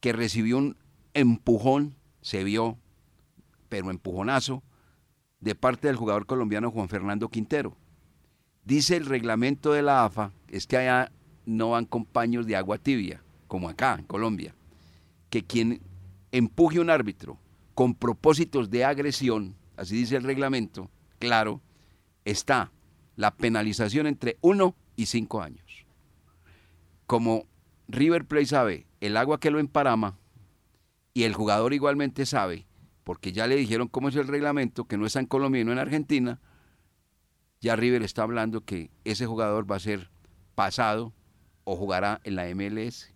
[0.00, 0.76] que recibió un
[1.14, 2.78] empujón, se vio,
[3.68, 4.62] pero empujonazo,
[5.40, 7.76] de parte del jugador colombiano Juan Fernando Quintero
[8.68, 11.10] Dice el reglamento de la AFA, es que allá
[11.46, 14.54] no van compañeros de agua tibia, como acá en Colombia,
[15.30, 15.80] que quien
[16.32, 17.38] empuje un árbitro
[17.74, 21.62] con propósitos de agresión, así dice el reglamento, claro,
[22.26, 22.70] está
[23.16, 25.86] la penalización entre uno y cinco años.
[27.06, 27.46] Como
[27.88, 30.18] River Plate sabe el agua que lo emparama
[31.14, 32.66] y el jugador igualmente sabe,
[33.02, 35.72] porque ya le dijeron cómo es el reglamento, que no está en Colombia y no
[35.72, 36.38] en Argentina,
[37.60, 40.10] ya River está hablando que ese jugador va a ser
[40.54, 41.12] pasado
[41.64, 43.12] o jugará en la MLS.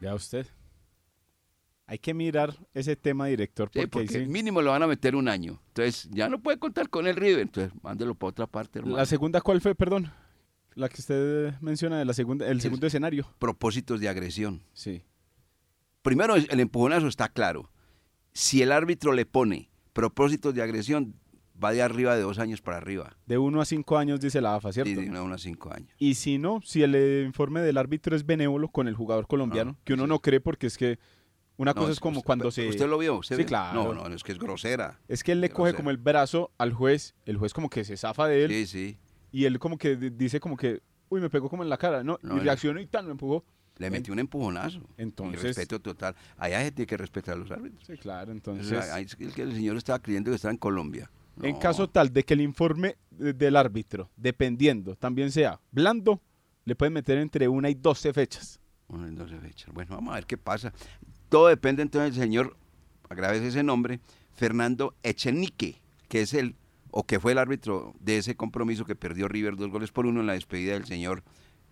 [0.00, 0.46] Ya usted.
[1.86, 3.70] Hay que mirar ese tema, director.
[3.70, 5.60] Porque, mínimo lo van a meter un año.
[5.68, 7.40] Entonces, ya no puede contar con el River.
[7.40, 8.98] Entonces, mándelo para otra parte, hermano.
[8.98, 10.12] ¿La segunda cuál fue, perdón?
[10.74, 13.26] La que usted menciona, de la segunda, el segundo escenario.
[13.38, 14.62] Propósitos de agresión.
[14.74, 15.02] Sí.
[16.02, 17.70] Primero, el empujonazo está claro.
[18.32, 21.14] Si el árbitro le pone propósitos de agresión,
[21.62, 23.16] va de arriba de dos años para arriba.
[23.26, 25.00] De uno a cinco años, dice la AFA, ¿cierto?
[25.00, 25.90] Sí, de uno a cinco años.
[25.98, 29.94] Y si no, si el informe del árbitro es benévolo con el jugador colombiano, que
[29.94, 30.98] uno no cree porque es que
[31.56, 32.68] una cosa es como cuando se...
[32.68, 33.20] ¿Usted lo vio?
[33.22, 33.92] sí, claro.
[33.92, 35.00] No, no, es que es grosera.
[35.08, 37.96] Es que él le coge como el brazo al juez, el juez como que se
[37.96, 38.50] zafa de él.
[38.50, 38.98] Sí, sí.
[39.32, 42.18] Y él como que dice como que, uy, me pegó como en la cara, ¿no?
[42.22, 43.44] y reaccionó y tal, me empujó.
[43.78, 44.80] Le metió un empujonazo.
[44.96, 45.42] Entonces.
[45.42, 46.14] respeto total.
[46.36, 47.84] Allá se tiene que respetar a los árbitros.
[47.86, 48.32] Sí, claro.
[48.32, 48.72] Entonces.
[48.72, 51.10] el, que el señor estaba creyendo que estaba en Colombia.
[51.42, 56.20] En caso tal de que el informe del árbitro, dependiendo, también sea blando,
[56.64, 58.60] le pueden meter entre una y doce fechas.
[58.88, 59.72] Una y doce fechas.
[59.72, 60.72] Bueno, vamos a ver qué pasa.
[61.28, 62.56] Todo depende entonces del señor,
[63.08, 64.00] agradece ese nombre,
[64.34, 66.56] Fernando Echenique, que es el,
[66.90, 70.20] o que fue el árbitro de ese compromiso que perdió River dos goles por uno
[70.20, 71.22] en la despedida del señor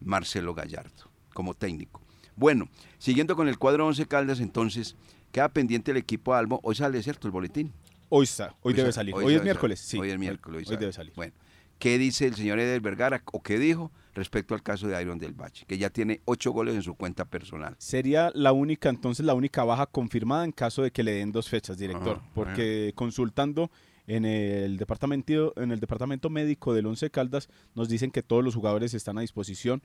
[0.00, 2.02] Marcelo Gallardo, como técnico.
[2.37, 4.94] Bueno, siguiendo con el cuadro 11 Caldas, entonces,
[5.33, 6.61] queda pendiente el equipo Albo.
[6.62, 7.26] Hoy sale, ¿cierto?
[7.26, 7.72] El boletín.
[8.09, 9.14] Hoy está, hoy, debe salir.
[9.14, 9.99] Hoy, es miércoles, sí.
[9.99, 10.69] Hoy es miércoles.
[10.69, 11.12] Hoy, debe salir.
[11.16, 11.33] Bueno,
[11.79, 15.33] ¿qué dice el señor Eder Vergara o qué dijo respecto al caso de Iron del
[15.33, 15.64] Bache?
[15.66, 17.75] Que ya tiene ocho goles en su cuenta personal.
[17.79, 21.49] Sería la única, entonces, la única baja confirmada en caso de que le den dos
[21.49, 22.21] fechas, director.
[22.23, 23.71] Ah, porque consultando
[24.07, 28.55] en el departamento en el departamento médico del Once Caldas nos dicen que todos los
[28.55, 29.83] jugadores están a disposición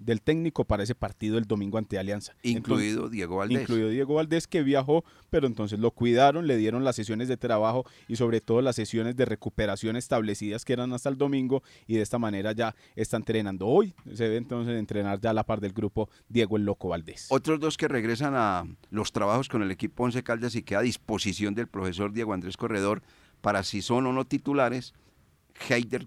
[0.00, 2.34] del técnico para ese partido el domingo ante Alianza.
[2.42, 3.62] Incluido Diego Valdés.
[3.62, 7.84] Incluido Diego Valdés que viajó, pero entonces lo cuidaron, le dieron las sesiones de trabajo
[8.08, 12.02] y sobre todo las sesiones de recuperación establecidas que eran hasta el domingo y de
[12.02, 13.66] esta manera ya está entrenando.
[13.66, 17.26] Hoy se debe entonces entrenar ya a la par del grupo Diego el Loco Valdés.
[17.30, 20.82] Otros dos que regresan a los trabajos con el equipo Once Caldas y queda a
[20.82, 23.02] disposición del profesor Diego Andrés Corredor
[23.40, 24.94] para si son o no titulares,
[25.68, 26.06] Heider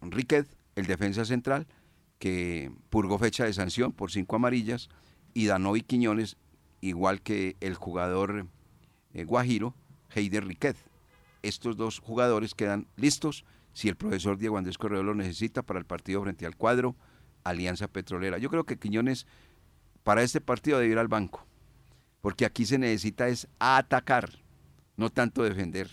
[0.00, 1.66] Enríquez, el defensa central,
[2.22, 4.88] que purgó fecha de sanción por cinco amarillas,
[5.34, 6.36] y Danovi Quiñones,
[6.80, 8.46] igual que el jugador
[9.12, 9.74] eh, Guajiro,
[10.14, 10.76] Heider Riquet.
[11.42, 15.84] Estos dos jugadores quedan listos si el profesor Diego Andrés Correo lo necesita para el
[15.84, 16.94] partido frente al cuadro
[17.42, 18.38] Alianza Petrolera.
[18.38, 19.26] Yo creo que Quiñones
[20.04, 21.44] para este partido debe ir al banco,
[22.20, 24.30] porque aquí se necesita es atacar,
[24.96, 25.90] no tanto defender.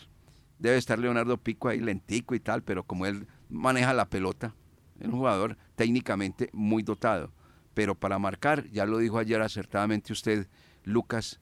[0.60, 4.54] Debe estar Leonardo Pico ahí lentico y tal, pero como él maneja la pelota,
[5.00, 7.32] es un jugador técnicamente muy dotado.
[7.74, 10.48] Pero para marcar, ya lo dijo ayer acertadamente usted,
[10.84, 11.40] Lucas,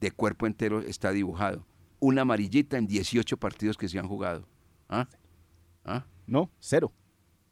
[0.00, 1.66] de cuerpo entero está dibujado.
[2.02, 4.48] una amarillita en 18 partidos que se han jugado.
[4.88, 5.06] ¿Ah?
[5.84, 6.06] ¿Ah?
[6.26, 6.90] No, cero.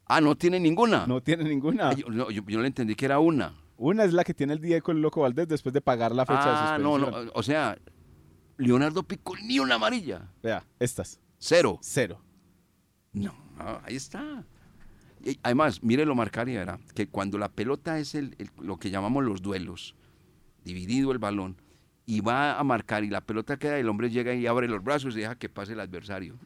[0.07, 1.05] Ah, no tiene ninguna.
[1.05, 1.93] No tiene ninguna.
[1.93, 3.53] Yo, no, yo- yo no le entendí que era una.
[3.77, 6.45] Una es la que tiene el Diego el Loco Valdés después de pagar la fecha
[6.45, 7.25] de Ah, no, suspensión.
[7.27, 7.31] no.
[7.35, 7.77] O sea,
[8.57, 10.31] Leonardo Pico ni una amarilla.
[10.41, 11.77] Vea, estas, Cero.
[11.83, 12.19] cero.
[13.13, 14.43] No, no, ahí está.
[15.23, 18.89] Y además, mire lo marcaría, era que cuando la pelota es el, el- lo que
[18.89, 19.95] llamamos los duelos,
[20.63, 21.55] dividido el balón,
[22.05, 25.15] y va a marcar y la pelota queda, el hombre llega y abre los brazos
[25.15, 26.37] y deja que pase el adversario.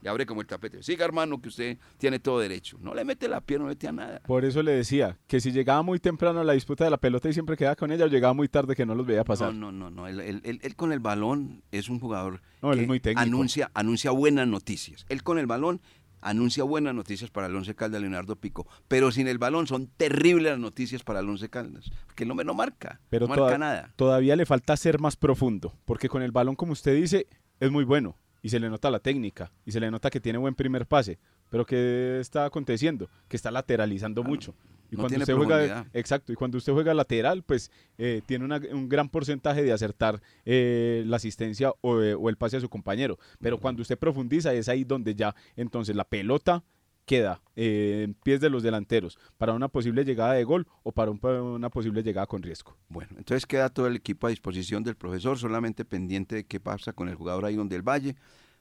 [0.00, 0.82] Le abre como el tapete.
[0.82, 2.76] Siga, hermano, que usted tiene todo derecho.
[2.80, 4.20] No le mete la pierna, no mete a nada.
[4.26, 7.28] Por eso le decía que si llegaba muy temprano a la disputa de la pelota
[7.28, 9.54] y siempre quedaba con ella, o llegaba muy tarde que no los veía pasar.
[9.54, 10.06] No, no, no, no.
[10.06, 13.00] Él, él- él- él con el balón es un jugador No, él que es muy
[13.00, 13.20] técnico.
[13.22, 15.06] anuncia, anuncia buenas noticias.
[15.08, 15.80] Él con el balón
[16.24, 20.52] anuncia buenas noticias para el Once Caldas Leonardo Pico, pero sin el balón son terribles
[20.52, 23.92] las noticias para el Once Caldas, porque el hombre no marca, Pero no marca nada.
[23.96, 27.26] todavía le falta ser más profundo, porque con el balón, como usted dice,
[27.60, 30.38] es muy bueno y se le nota la técnica y se le nota que tiene
[30.38, 31.18] buen primer pase.
[31.48, 33.08] Pero ¿qué está aconteciendo?
[33.26, 34.54] Que está lateralizando Claro, mucho.
[34.90, 38.60] Y no cuando usted juega, exacto, y cuando usted juega lateral, pues eh, tiene una-
[38.70, 42.68] un gran porcentaje de acertar eh, la asistencia o, eh, o el pase a su
[42.68, 43.18] compañero.
[43.40, 46.62] Pero cuando usted profundiza es ahí donde ya entonces la pelota
[47.04, 51.10] queda eh, en pies de los delanteros para una posible llegada de gol o para
[51.10, 52.76] un- para una posible llegada con riesgo.
[52.88, 56.92] Bueno, entonces queda todo el equipo a disposición del profesor, solamente pendiente de qué pasa
[56.92, 58.16] con el jugador ahí donde el Valle,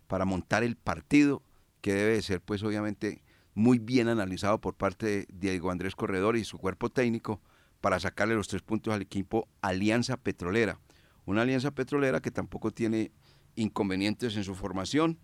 [0.08, 1.42] para montar el partido,
[1.82, 3.24] que debe de ser pues obviamente
[3.56, 7.42] muy bien analizado por parte de Diego Andrés Corredor y su cuerpo técnico,
[7.82, 10.80] para sacarle los tres puntos al equipo Alianza Petrolera.
[11.26, 13.12] Una alianza petrolera que tampoco tiene
[13.56, 15.20] inconvenientes en su formación,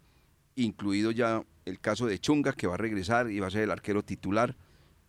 [0.55, 3.71] incluido ya el caso de Chunga, que va a regresar y va a ser el
[3.71, 4.55] arquero titular.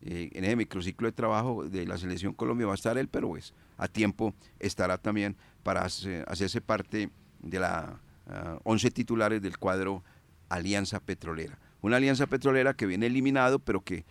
[0.03, 3.27] Eh, en ese microciclo de trabajo de la selección Colombia va a estar él, pero
[3.29, 9.57] pues a tiempo estará también para hace- hacerse parte de la ah, 11 titulares del
[9.59, 10.03] cuadro
[10.49, 11.59] Alianza Petrolera.
[11.81, 14.05] Una alianza petrolera que viene eliminado, pero que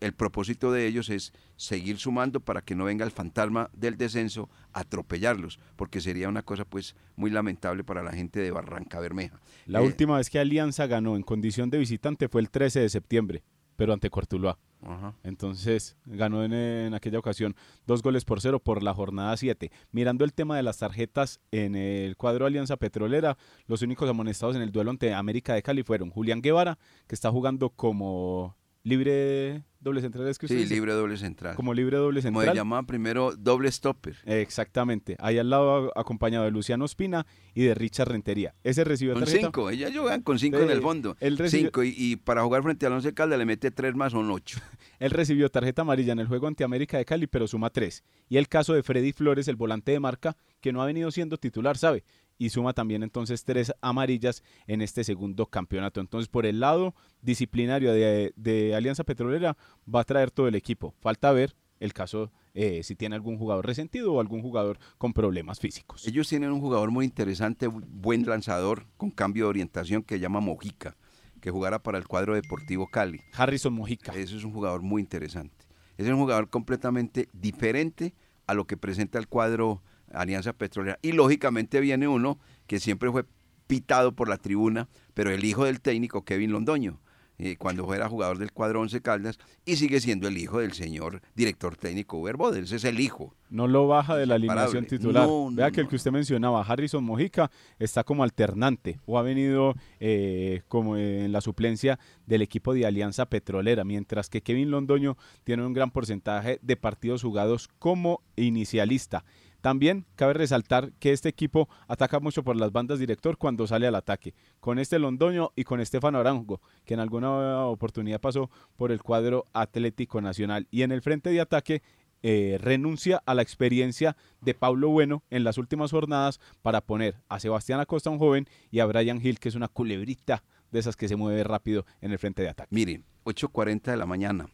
[0.00, 4.48] el propósito de ellos es seguir sumando para que no venga el fantasma del descenso
[4.72, 9.40] a atropellarlos, porque sería una cosa pues muy lamentable para la gente de Barranca Bermeja.
[9.66, 12.88] La Eh, última vez que Alianza ganó en condición de visitante fue el 13 de
[12.88, 13.42] septiembre,
[13.76, 14.58] pero ante Cortuluá.
[14.82, 15.14] ajá.
[15.24, 19.70] Entonces ganó en, en aquella ocasión dos goles por cero por la jornada 7.
[19.90, 24.62] Mirando el tema de las tarjetas en el cuadro Alianza Petrolera, los únicos amonestados en
[24.62, 30.00] el duelo ante América de Cali fueron Julián Guevara, que está jugando como libre doble
[30.00, 30.74] central, es que usted Sí, dice?
[30.74, 31.54] libre doble central.
[31.56, 32.56] Como libre doble Como se central.
[32.56, 34.16] llamaban primero doble stopper.
[34.24, 35.16] Exactamente.
[35.20, 38.54] Ahí al lado acompañado de Luciano Espina y de Richard Rentería.
[38.64, 39.46] Ese recibió Con tarjeta.
[39.46, 41.16] cinco, ellas juegan con cinco Sí, en el fondo.
[41.20, 44.12] él recibió- Cinco, y, y para jugar frente al Once Caldas le mete tres más,
[44.12, 44.58] son ocho.
[44.98, 48.02] Él recibió tarjeta amarilla en el juego ante América de Cali, pero suma tres.
[48.30, 51.36] Y el caso de Freddy Flores, el volante de marca, que no ha venido siendo
[51.36, 52.02] titular, ¿sabe?
[52.38, 56.00] Y suma también entonces tres amarillas en este segundo campeonato.
[56.00, 59.56] Entonces, por el lado disciplinario de, de Alianza Petrolera,
[59.92, 60.94] va a traer todo el equipo.
[61.00, 65.60] Falta ver el caso eh, si tiene algún jugador resentido o algún jugador con problemas
[65.60, 66.06] físicos.
[66.06, 70.40] Ellos tienen un jugador muy interesante, bu- buen lanzador, con cambio de orientación que llama
[70.40, 70.96] Mojica,
[71.40, 73.20] que jugará para el cuadro Deportivo Cali.
[73.34, 74.12] Harrison Mojica.
[74.12, 75.66] Ese es un jugador muy interesante.
[75.98, 78.14] Es un jugador completamente diferente
[78.46, 80.98] a lo que presenta el cuadro Alianza Petrolera.
[81.02, 83.24] Y lógicamente viene uno que siempre fue
[83.66, 87.00] pitado por la tribuna, pero el hijo del técnico Kevin Londoño,
[87.38, 91.20] eh, cuando era jugador del cuadro Once Caldas, y sigue siendo el hijo del señor
[91.34, 92.64] director técnico Uber Boder.
[92.64, 93.34] Ese es el hijo.
[93.50, 95.26] No lo baja de la alineación titular.
[95.26, 99.22] No, Vea no, que el que usted mencionaba, Harrison Mojica, está como alternante o ha
[99.22, 105.18] venido eh, como en la suplencia del equipo de Alianza Petrolera, mientras que Kevin Londoño
[105.44, 109.24] tiene un gran porcentaje de partidos jugados como inicialista.
[109.60, 113.94] También cabe resaltar que este equipo ataca mucho por las bandas director cuando sale al
[113.94, 119.02] ataque, con este Londoño y con Estefano Arango, que en alguna oportunidad pasó por el
[119.02, 120.66] cuadro Atlético Nacional.
[120.70, 121.82] Y en el frente de ataque
[122.22, 127.38] eh, renuncia a la experiencia de Pablo Bueno en las últimas jornadas para poner a
[127.38, 130.42] Sebastián Acosta, un joven, y a Brian Hill, que es una culebrita
[130.72, 132.74] de esas que se mueve rápido en el frente de ataque.
[132.74, 134.48] Miren, 8.40 de la mañana,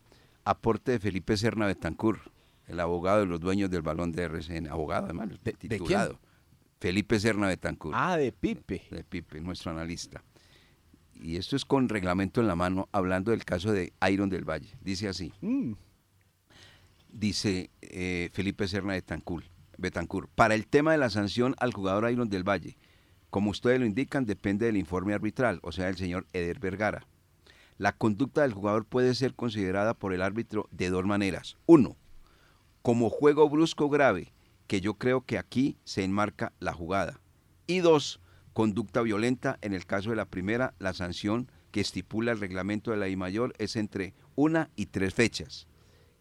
[0.44, 2.20] aporte de Felipe Serna Betancur,
[2.72, 5.70] el abogado de los dueños del balón de RCN, abogado además, ¿De- de quién?
[5.70, 6.18] titulado.
[6.80, 7.92] Felipe Serna Betancur.
[7.94, 8.82] Ah, de Pipe.
[8.90, 10.24] de Pipe, nuestro analista.
[11.14, 14.74] Y esto es con reglamento en la mano, hablando del caso de Iron del Valle.
[14.80, 15.74] Dice así, Mm,
[17.12, 19.44] dice eh, Felipe Serna de Tancul,
[19.78, 22.76] Betancur, para el tema de la sanción al jugador Iron del Valle,
[23.30, 27.06] como ustedes lo indican, depende del informe arbitral, o sea, del señor Eder Vergara.
[27.78, 31.56] La conducta del jugador puede ser considerada por el árbitro de dos maneras.
[31.66, 31.96] Uno,
[32.82, 34.32] como juego brusco grave,
[34.66, 37.20] que yo creo que aquí se enmarca la jugada.
[37.66, 38.20] Y dos,
[38.52, 39.58] conducta violenta.
[39.62, 43.16] En el caso de la primera, la sanción que estipula el reglamento de la I
[43.16, 45.68] mayor es entre una y tres fechas,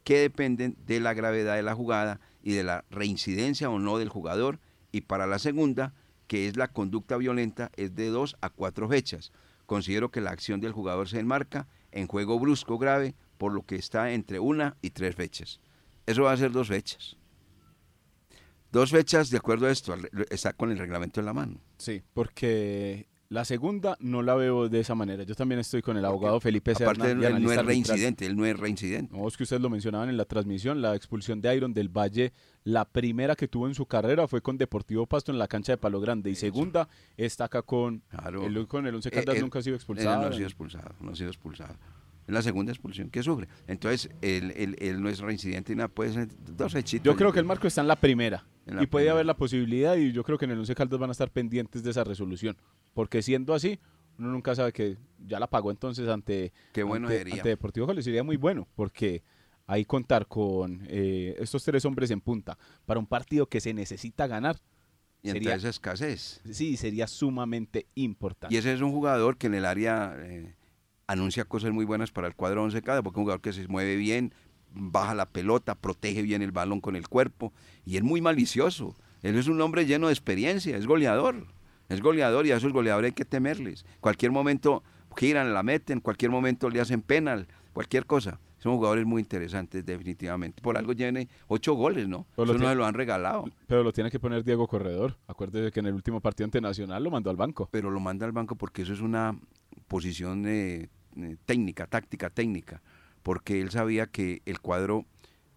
[0.03, 4.09] que dependen de la gravedad de la jugada y de la reincidencia o no del
[4.09, 4.59] jugador.
[4.91, 5.93] Y para la segunda,
[6.27, 9.31] que es la conducta violenta, es de dos a cuatro fechas.
[9.65, 13.75] Considero que la acción del jugador se enmarca en juego brusco grave, por lo que
[13.75, 15.59] está entre una y tres fechas.
[16.05, 17.17] Eso va a ser dos fechas.
[18.71, 19.95] Dos fechas, de acuerdo a esto,
[20.29, 21.59] está con el reglamento en la mano.
[21.77, 25.23] Sí, porque la segunda no la veo de esa manera.
[25.23, 26.91] Yo también estoy con el abogado Felipe Serna.
[26.91, 29.15] Aparte, él, no es reincidente, él no es reincidente.
[29.15, 32.31] No, es que ustedes lo mencionaban en la transmisión, la expulsión de Iron del Valle,
[32.63, 35.77] la primera que tuvo en su carrera fue con Deportivo Pasto en la cancha de
[35.77, 36.29] Palo Grande.
[36.29, 36.87] Y segunda,
[37.17, 38.03] está acá con,
[38.43, 40.21] el, con el Once eh, Caldas, nunca ha sido expulsado.
[40.21, 41.75] no ha sido expulsado, no ha sido expulsado
[42.31, 43.47] la segunda expulsión que sufre.
[43.67, 47.05] Entonces, él, él, no es reincidente y nada, puede ser dos hechitos.
[47.05, 48.45] Yo creo que el marco está en la primera.
[48.79, 51.11] y puede haber la posibilidad, y yo creo que en el Once Caldas van a
[51.11, 52.57] estar pendientes de esa resolución.
[52.93, 53.79] Porque siendo así,
[54.17, 58.03] uno nunca sabe que ya la pagó entonces ante, Qué bueno ante, Deportivo Cali.
[58.03, 59.23] Sería muy bueno, porque
[59.67, 64.27] ahí contar con eh, estos tres hombres en punta para un partido que se necesita
[64.27, 64.57] ganar.
[65.23, 66.41] Y sería, esa escasez.
[66.51, 68.53] Sí, sería sumamente importante.
[68.53, 70.15] Y ese es un jugador que en el área...
[70.17, 70.55] Eh,
[71.11, 73.67] anuncia cosas muy buenas para el cuadro 11 cada, porque es un jugador que se
[73.67, 74.33] mueve bien,
[74.73, 77.53] baja la pelota, protege bien el balón con el cuerpo
[77.85, 78.95] y es muy malicioso.
[79.21, 81.45] Él es un hombre lleno de experiencia, es goleador.
[81.89, 83.85] Es goleador y a esos goleadores hay que temerles.
[83.99, 84.81] Cualquier momento
[85.15, 88.39] giran, la meten, cualquier momento le hacen penal, cualquier cosa.
[88.59, 90.61] Son jugadores muy interesantes, definitivamente.
[90.61, 92.27] Por algo tiene ocho goles, ¿no?
[92.33, 93.45] Eso no se lo han regalado.
[93.65, 95.17] Pero lo tiene que poner Diego Corredor.
[95.27, 97.67] Acuérdese que en el último partido ante Nacional lo mandó al banco.
[97.71, 99.35] Pero lo manda al banco porque eso es una
[99.87, 100.89] posición eh,
[101.45, 102.81] técnica, táctica técnica,
[103.23, 105.05] porque él sabía que el cuadro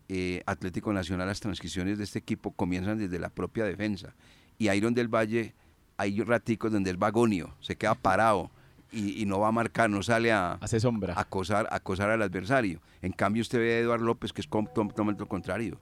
[0.08, 4.14] eh, Atlético Nacional, las transiciones de este equipo comienzan desde la propia defensa.
[4.58, 5.54] Y Iron del Valle,
[5.96, 8.50] hay raticos donde el vagonio se queda parado
[8.92, 11.14] y, no va a marcar, no sale a, Hace sombra.
[11.18, 12.80] acosar, acosar al adversario.
[13.02, 15.80] En cambio, usted ve a Eduardo López, que es lo contrario.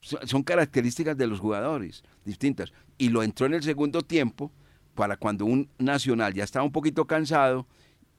[0.00, 2.72] Son características de los jugadores distintas.
[2.96, 4.50] Y lo entró en el segundo tiempo
[4.94, 7.66] para cuando un nacional ya estaba un poquito cansado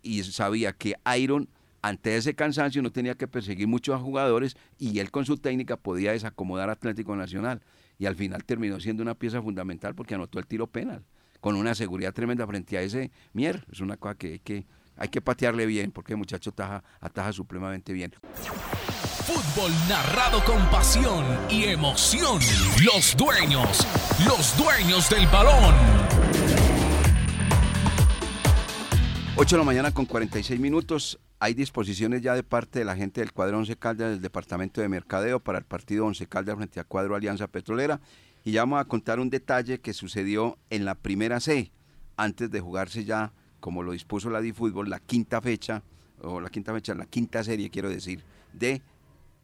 [0.02, 1.50] y sabía que Iron
[1.82, 6.12] ante ese cansancio no tenía que perseguir muchos jugadores y él con su técnica podía
[6.12, 7.62] desacomodar a Atlético Nacional
[7.98, 11.06] y al final terminó siendo una pieza fundamental porque anotó el tiro penal
[11.40, 13.66] con una seguridad tremenda frente a ese Mier.
[13.72, 14.66] Es una cosa que hay que,
[14.98, 18.14] hay que patearle bien porque el muchacho ataja, ataja supremamente bien.
[19.26, 22.42] Fútbol narrado con pasión y emoción.
[22.84, 23.86] Los dueños,
[24.26, 26.69] los dueños del balón.
[29.42, 31.18] 8 de la mañana con 46 minutos.
[31.40, 34.90] Hay disposiciones ya de parte de la gente del cuadro 11 Caldas del Departamento de
[34.90, 38.02] Mercadeo para el partido 11 Caldas frente a cuadro Alianza Petrolera.
[38.44, 41.72] Y ya vamos a contar un detalle que sucedió en la primera C,
[42.18, 43.32] antes de jugarse ya,
[43.62, 45.84] como lo dispuso la DiFútbol, la quinta fecha,
[46.22, 48.82] o la quinta fecha, la quinta serie, quiero decir, de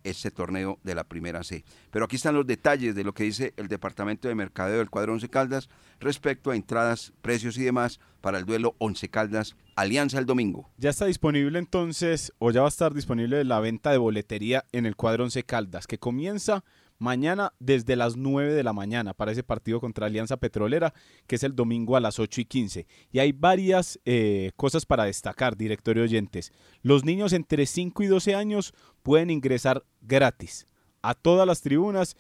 [0.05, 1.65] este torneo de la primera C.
[1.91, 5.13] Pero aquí están los detalles de lo que dice el Departamento de Mercadeo del cuadro
[5.13, 10.25] Once Caldas respecto a entradas, precios y demás para el duelo Once Caldas Alianza el
[10.25, 10.69] domingo.
[10.77, 14.85] Ya está disponible entonces, o ya va a estar disponible la venta de boletería en
[14.85, 16.63] el cuadro Once Caldas, que comienza
[16.97, 20.93] mañana desde las 9 de la mañana para ese partido contra Alianza Petrolera,
[21.27, 22.87] que es el domingo a las 8 y 15.
[23.11, 26.51] Y hay varias eh, cosas para destacar, directorio oyentes.
[26.81, 28.73] Los niños entre 5 y 12 años
[29.03, 30.65] pueden ingresar gratis
[31.05, 32.17] a todas las tribunas,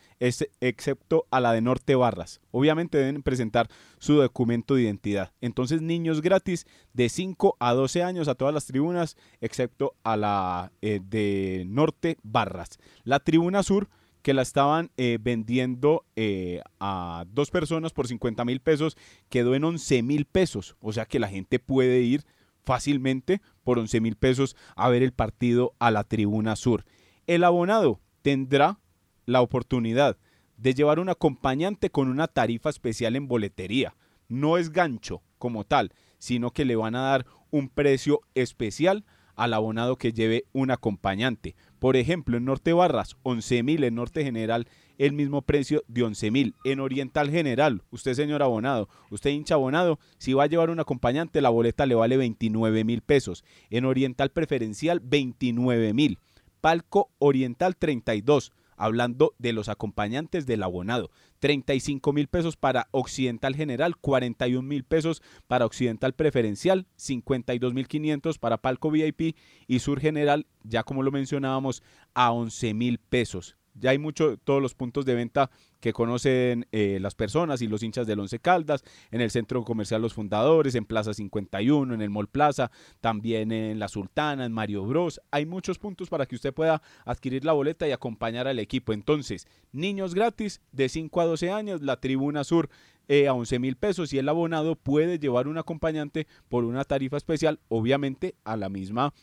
[0.59, 2.39] excepto a la de Norte Barras.
[2.51, 3.67] Obviamente deben presentar
[3.97, 5.33] su documento de identidad.
[5.41, 10.71] Entonces, niños gratis de 5 a 12 años a todas las tribunas, excepto a la
[10.83, 12.77] eh, de Norte Barras.
[13.03, 13.89] La tribuna sur
[14.25, 18.97] que la estaban eh, vendiendo eh, a dos personas por 50 mil pesos,
[19.29, 20.75] quedó en 11 mil pesos.
[20.79, 22.25] O sea que la gente puede ir
[22.63, 26.85] fácilmente por 11 mil pesos a ver el partido a la tribuna sur.
[27.27, 28.79] El abonado tendrá
[29.27, 30.17] la oportunidad
[30.57, 33.95] de llevar un acompañante con una tarifa especial en boletería.
[34.27, 39.05] No es gancho como tal, sino que le van a dar un precio especial
[39.35, 41.55] al abonado que lleve un acompañante.
[41.79, 44.67] Por ejemplo, en Norte Barras, 11 mil, en Norte General,
[44.97, 46.55] el mismo precio de 11 mil.
[46.63, 51.41] En Oriental General, usted señor abonado, usted hincha abonado, si va a llevar un acompañante,
[51.41, 53.43] la boleta le vale 29 mil pesos.
[53.69, 56.19] En Oriental Preferencial, 29 mil.
[56.61, 61.11] Palco Oriental 32 hablando de los acompañantes del abonado.
[61.39, 68.39] 35 mil pesos para Occidental General, 41 mil pesos para Occidental Preferencial, 52 mil 500
[68.39, 69.35] para Palco VIP
[69.67, 73.57] y Sur General, ya como lo mencionábamos, a 11 mil pesos.
[73.75, 77.83] Ya hay mucho, todos los puntos de venta que conocen eh, las personas y los
[77.83, 82.09] hinchas del Once Caldas, en el Centro Comercial Los Fundadores, en Plaza 51, en el
[82.09, 82.71] Mall Plaza,
[83.01, 85.21] también en La Sultana, en Mario Bros.
[85.31, 88.93] Hay muchos puntos para que usted pueda adquirir la boleta y acompañar al equipo.
[88.93, 92.69] Entonces, niños gratis de 5 a 12 años, la Tribuna Sur
[93.07, 97.17] eh, a 11 mil pesos y el abonado puede llevar un acompañante por una tarifa
[97.17, 99.13] especial, obviamente a la misma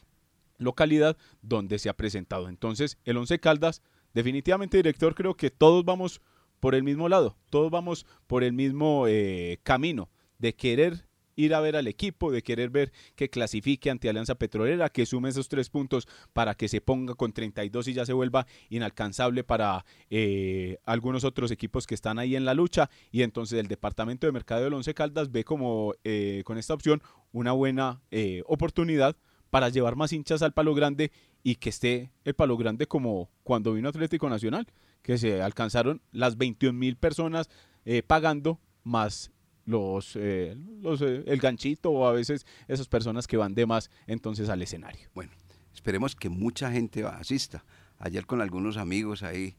[0.59, 2.49] localidad donde se ha presentado.
[2.49, 3.83] Entonces, el Once Caldas,
[4.15, 6.21] definitivamente, director, creo que todos vamos
[6.61, 11.61] por el mismo lado, todos vamos por el mismo eh, camino de querer ir a
[11.61, 15.71] ver al equipo, de querer ver que clasifique ante Alianza Petrolera, que sume esos tres
[15.71, 21.25] puntos para que se ponga con 32 y ya se vuelva inalcanzable para eh, algunos
[21.25, 22.91] otros equipos que están ahí en la lucha.
[23.11, 27.03] Y entonces el Departamento de Mercado del Once Caldas ve como eh, con esta opción
[27.33, 28.03] una buena
[28.47, 29.17] oportunidad
[29.53, 33.73] para llevar más hinchas al Palo Grande y que esté el Palo Grande como cuando
[33.73, 34.67] vino Atlético Nacional,
[35.03, 37.51] que se alcanzaron las 21 mil personas
[37.85, 39.31] eh, pagando más
[39.65, 43.91] los, eh, los eh, el ganchito o a veces esas personas que van de más
[44.07, 45.09] entonces al escenario.
[45.15, 45.33] Bueno,
[45.75, 47.65] esperemos que mucha gente asista.
[47.99, 49.57] Ayer con algunos amigos ahí,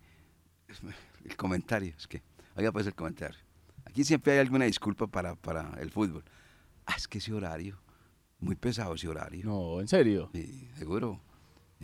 [1.26, 2.22] el comentario, es que,
[2.56, 3.40] oiga pues el comentario.
[3.86, 6.24] Aquí siempre hay alguna disculpa para, para el fútbol.
[6.86, 7.84] Ah, es que ese horario
[8.44, 9.46] muy pesado ese horario.
[9.46, 10.30] No, ¿en serio?
[10.34, 11.20] Sí, seguro.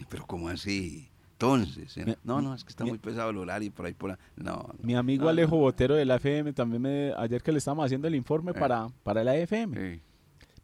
[0.09, 1.09] Pero ¿cómo así?
[1.33, 2.17] Entonces, ¿eh?
[2.25, 4.17] no, no, es que está muy pesado el horario por ahí por ahí.
[4.35, 8.09] No, Mi amigo Alejo Botero de la FM también me ayer que le estábamos haciendo
[8.09, 8.55] el informe eh.
[8.59, 10.01] para, para la FM.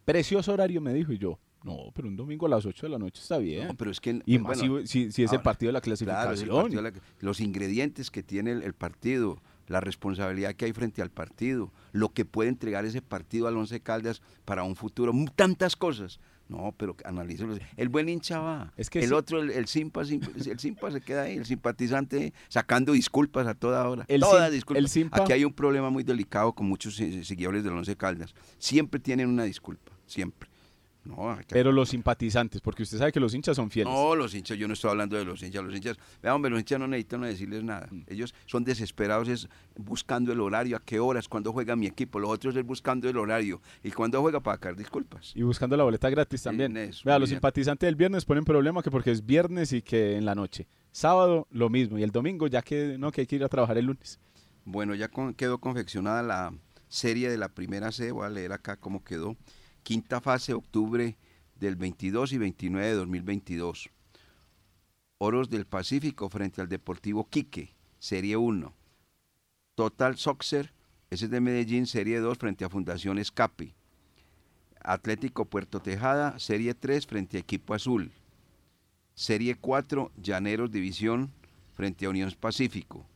[0.04, 1.38] Precioso horario me dijo y yo.
[1.64, 3.68] No, pero un domingo a las 8 de la noche está bien.
[3.68, 6.92] No, pero es que y más si, si, es el partido de la clasificación.
[7.20, 12.24] los ingredientes que tiene el partido, la responsabilidad que hay frente al partido, lo que
[12.24, 16.20] puede entregar ese partido al Once Caldas para un futuro, tantas cosas.
[16.48, 17.58] No, pero analícelo.
[17.76, 18.72] El buen hincha va.
[18.76, 22.92] Es que el otro, el, el, simpa, el simpa se queda ahí, el simpatizante sacando
[22.92, 24.04] disculpas a toda hora.
[24.08, 24.96] El Todas disculpas.
[25.12, 28.34] Aquí hay un problema muy delicado con muchos seguidores del Once Caldas.
[28.58, 30.48] Siempre tienen una disculpa, siempre.
[31.48, 33.92] Pero los simpatizantes, porque usted sabe que los hinchas son fieles.
[33.92, 35.64] No, los hinchas, yo no estoy hablando de los hinchas.
[35.64, 37.88] Los hinchas, vean, hombre, los hinchas no necesitan decirles nada.
[37.90, 38.02] Mm.
[38.08, 42.18] Ellos son desesperados es buscando el horario, a qué horas, cuándo juega mi equipo.
[42.18, 43.60] Los otros es buscando el horario.
[43.82, 45.32] Y cuándo juega para sacar disculpas.
[45.34, 46.72] Y buscando la boleta gratis también.
[47.04, 50.34] Vea, los simpatizantes del viernes ponen problema que porque es viernes y que en la
[50.34, 50.66] noche.
[50.92, 51.98] Sábado lo mismo.
[51.98, 54.18] Y el domingo ya que no, que hay que ir a trabajar el lunes.
[54.64, 56.52] Bueno, ya quedó confeccionada la
[56.88, 58.10] serie de la primera C.
[58.12, 59.36] Voy a leer acá cómo quedó.
[59.86, 61.16] Quinta fase, octubre
[61.60, 63.88] del 22 y 29 de 2022.
[65.18, 68.74] Oros del Pacífico frente al Deportivo Quique, Serie 1.
[69.76, 70.72] Total Soxer,
[71.08, 73.76] ese es de Medellín, Serie 2 frente a Fundación Escape.
[74.80, 78.10] Atlético Puerto Tejada, Serie 3 frente a Equipo Azul.
[79.14, 81.30] Serie 4, Llaneros División
[81.74, 83.06] frente a Unión Pacífico.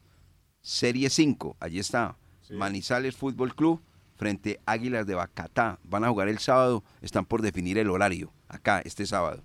[0.62, 2.16] Serie 5, allí está,
[2.48, 3.80] Manizales Fútbol Club
[4.20, 5.78] frente a Águilas de Bacatá.
[5.82, 9.42] Van a jugar el sábado, están por definir el horario, acá, este sábado.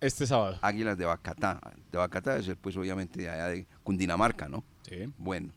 [0.00, 0.58] Este sábado.
[0.62, 1.60] Águilas de Bacatá.
[1.92, 4.64] De Bacatá es pues obviamente de allá de Cundinamarca, ¿no?
[4.82, 5.08] Sí.
[5.16, 5.52] Bueno.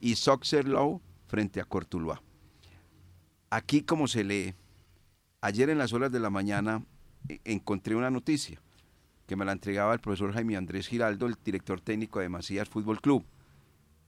[0.00, 2.22] Y Soxerlow frente a Cortuluá.
[3.50, 4.54] Aquí como se lee,
[5.42, 6.82] ayer en las horas de la mañana
[7.28, 8.58] eh, encontré una noticia
[9.26, 13.02] que me la entregaba el profesor Jaime Andrés Giraldo, el director técnico de Macías Fútbol
[13.02, 13.22] Club,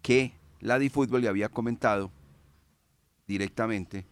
[0.01, 2.11] que la Fútbol le había comentado
[3.27, 4.07] directamente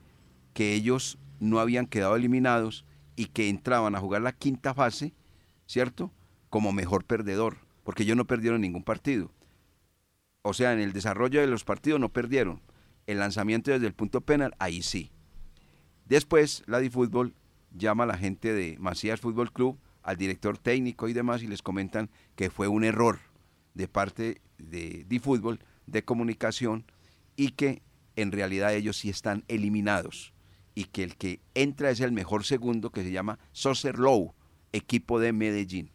[0.54, 2.84] que ellos no habían quedado eliminados
[3.16, 5.12] y que entraban a jugar la quinta fase,
[5.66, 6.12] ¿cierto?
[6.50, 9.30] Como mejor perdedor, porque ellos no perdieron ningún partido.
[10.42, 12.60] O sea, en el desarrollo de los partidos no perdieron.
[13.06, 15.10] El lanzamiento desde el punto penal, ahí sí.
[16.06, 17.34] Después, la Fútbol
[17.72, 21.62] llama a la gente de Macías Fútbol Club, al director técnico y demás, y les
[21.62, 23.18] comentan que fue un error
[23.74, 26.84] de parte de Fútbol de comunicación
[27.36, 27.82] y que
[28.16, 30.32] en realidad ellos sí están eliminados
[30.74, 34.34] y que el que entra es el mejor segundo que se llama Soser Low,
[34.72, 35.90] equipo de Medellín.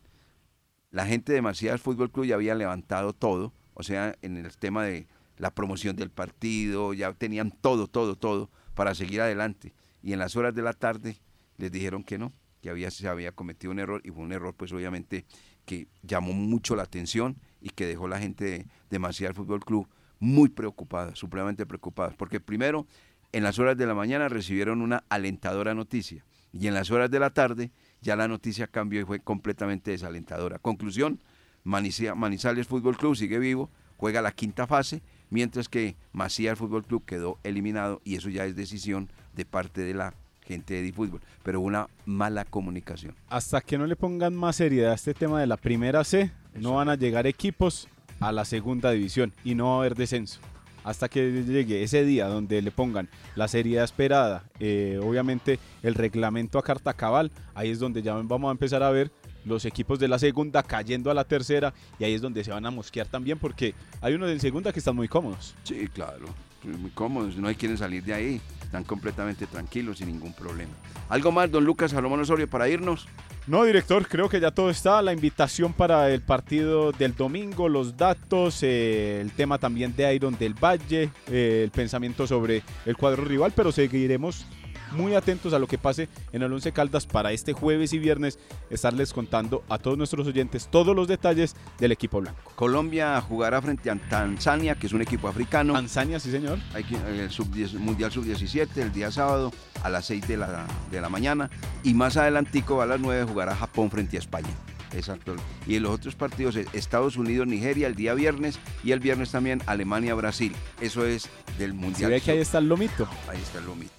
[0.91, 4.83] La gente de Macías Fútbol Club ya había levantado todo, o sea, en el tema
[4.83, 5.07] de
[5.37, 9.73] la promoción del partido, ya tenían todo, todo, todo para seguir adelante.
[10.01, 11.17] Y en las horas de la tarde
[11.57, 14.55] les dijeron que no, que había, se había cometido un error y fue un error
[14.55, 15.25] pues obviamente
[15.65, 19.87] que llamó mucho la atención y que dejó la gente de, de Macías Fútbol Club
[20.19, 22.87] muy preocupadas, supremamente preocupadas, porque primero,
[23.31, 27.19] en las horas de la mañana recibieron una alentadora noticia y en las horas de
[27.19, 30.59] la tarde ya la noticia cambió y fue completamente desalentadora.
[30.59, 31.19] Conclusión,
[31.63, 37.37] Manizales Fútbol Club sigue vivo, juega la quinta fase, mientras que Macías Fútbol Club quedó
[37.43, 41.87] eliminado y eso ya es decisión de parte de la gente de fútbol, pero una
[42.05, 43.13] mala comunicación.
[43.27, 46.75] Hasta que no le pongan más seriedad a este tema de la primera C, no
[46.75, 47.89] van a llegar equipos
[48.19, 50.39] a la segunda división y no va a haber descenso.
[50.83, 56.57] Hasta que llegue ese día donde le pongan la serie esperada, eh, obviamente el reglamento
[56.59, 59.11] a carta cabal, ahí es donde ya vamos a empezar a ver
[59.43, 62.65] los equipos de la segunda cayendo a la tercera y ahí es donde se van
[62.65, 65.55] a mosquear también porque hay unos de segunda que están muy cómodos.
[65.63, 66.27] Sí, claro,
[66.63, 70.73] muy cómodos, no hay quienes salir de ahí, están completamente tranquilos sin ningún problema.
[71.09, 73.07] ¿Algo más, don Lucas Salomón Osorio, para irnos?
[73.47, 75.01] No, director, creo que ya todo está.
[75.01, 80.37] La invitación para el partido del domingo, los datos, eh, el tema también de Iron
[80.37, 84.45] del Valle, eh, el pensamiento sobre el cuadro rival, pero seguiremos
[84.91, 88.39] muy atentos a lo que pase en el Once Caldas para este jueves y viernes
[88.69, 92.51] estarles contando a todos nuestros oyentes todos los detalles del equipo blanco.
[92.55, 95.73] Colombia jugará frente a Tanzania, que es un equipo africano.
[95.73, 96.59] Tanzania, sí señor.
[96.73, 97.47] Hay el sub
[97.79, 99.51] Mundial Sub-17 el día sábado
[99.83, 101.49] a las 6 de la, de la mañana
[101.83, 104.49] y más adelantico a las 9 jugará Japón frente a España.
[104.93, 105.35] Exacto.
[105.65, 109.61] Y en los otros partidos, Estados Unidos, Nigeria el día viernes y el viernes también
[109.65, 110.55] Alemania, Brasil.
[110.81, 112.09] Eso es del Mundial.
[112.09, 113.07] ¿Se ve que ahí está el lomito?
[113.27, 113.96] Ahí está el lomito.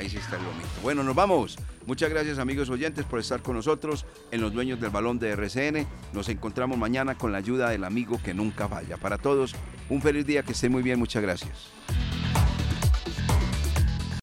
[0.00, 0.66] Ahí sí está el lomito.
[0.82, 1.58] Bueno, nos vamos.
[1.84, 5.86] Muchas gracias amigos oyentes por estar con nosotros en los dueños del balón de RCN.
[6.14, 8.96] Nos encontramos mañana con la ayuda del amigo que nunca falla.
[8.96, 9.54] Para todos,
[9.90, 10.98] un feliz día, que estén muy bien.
[10.98, 11.68] Muchas gracias.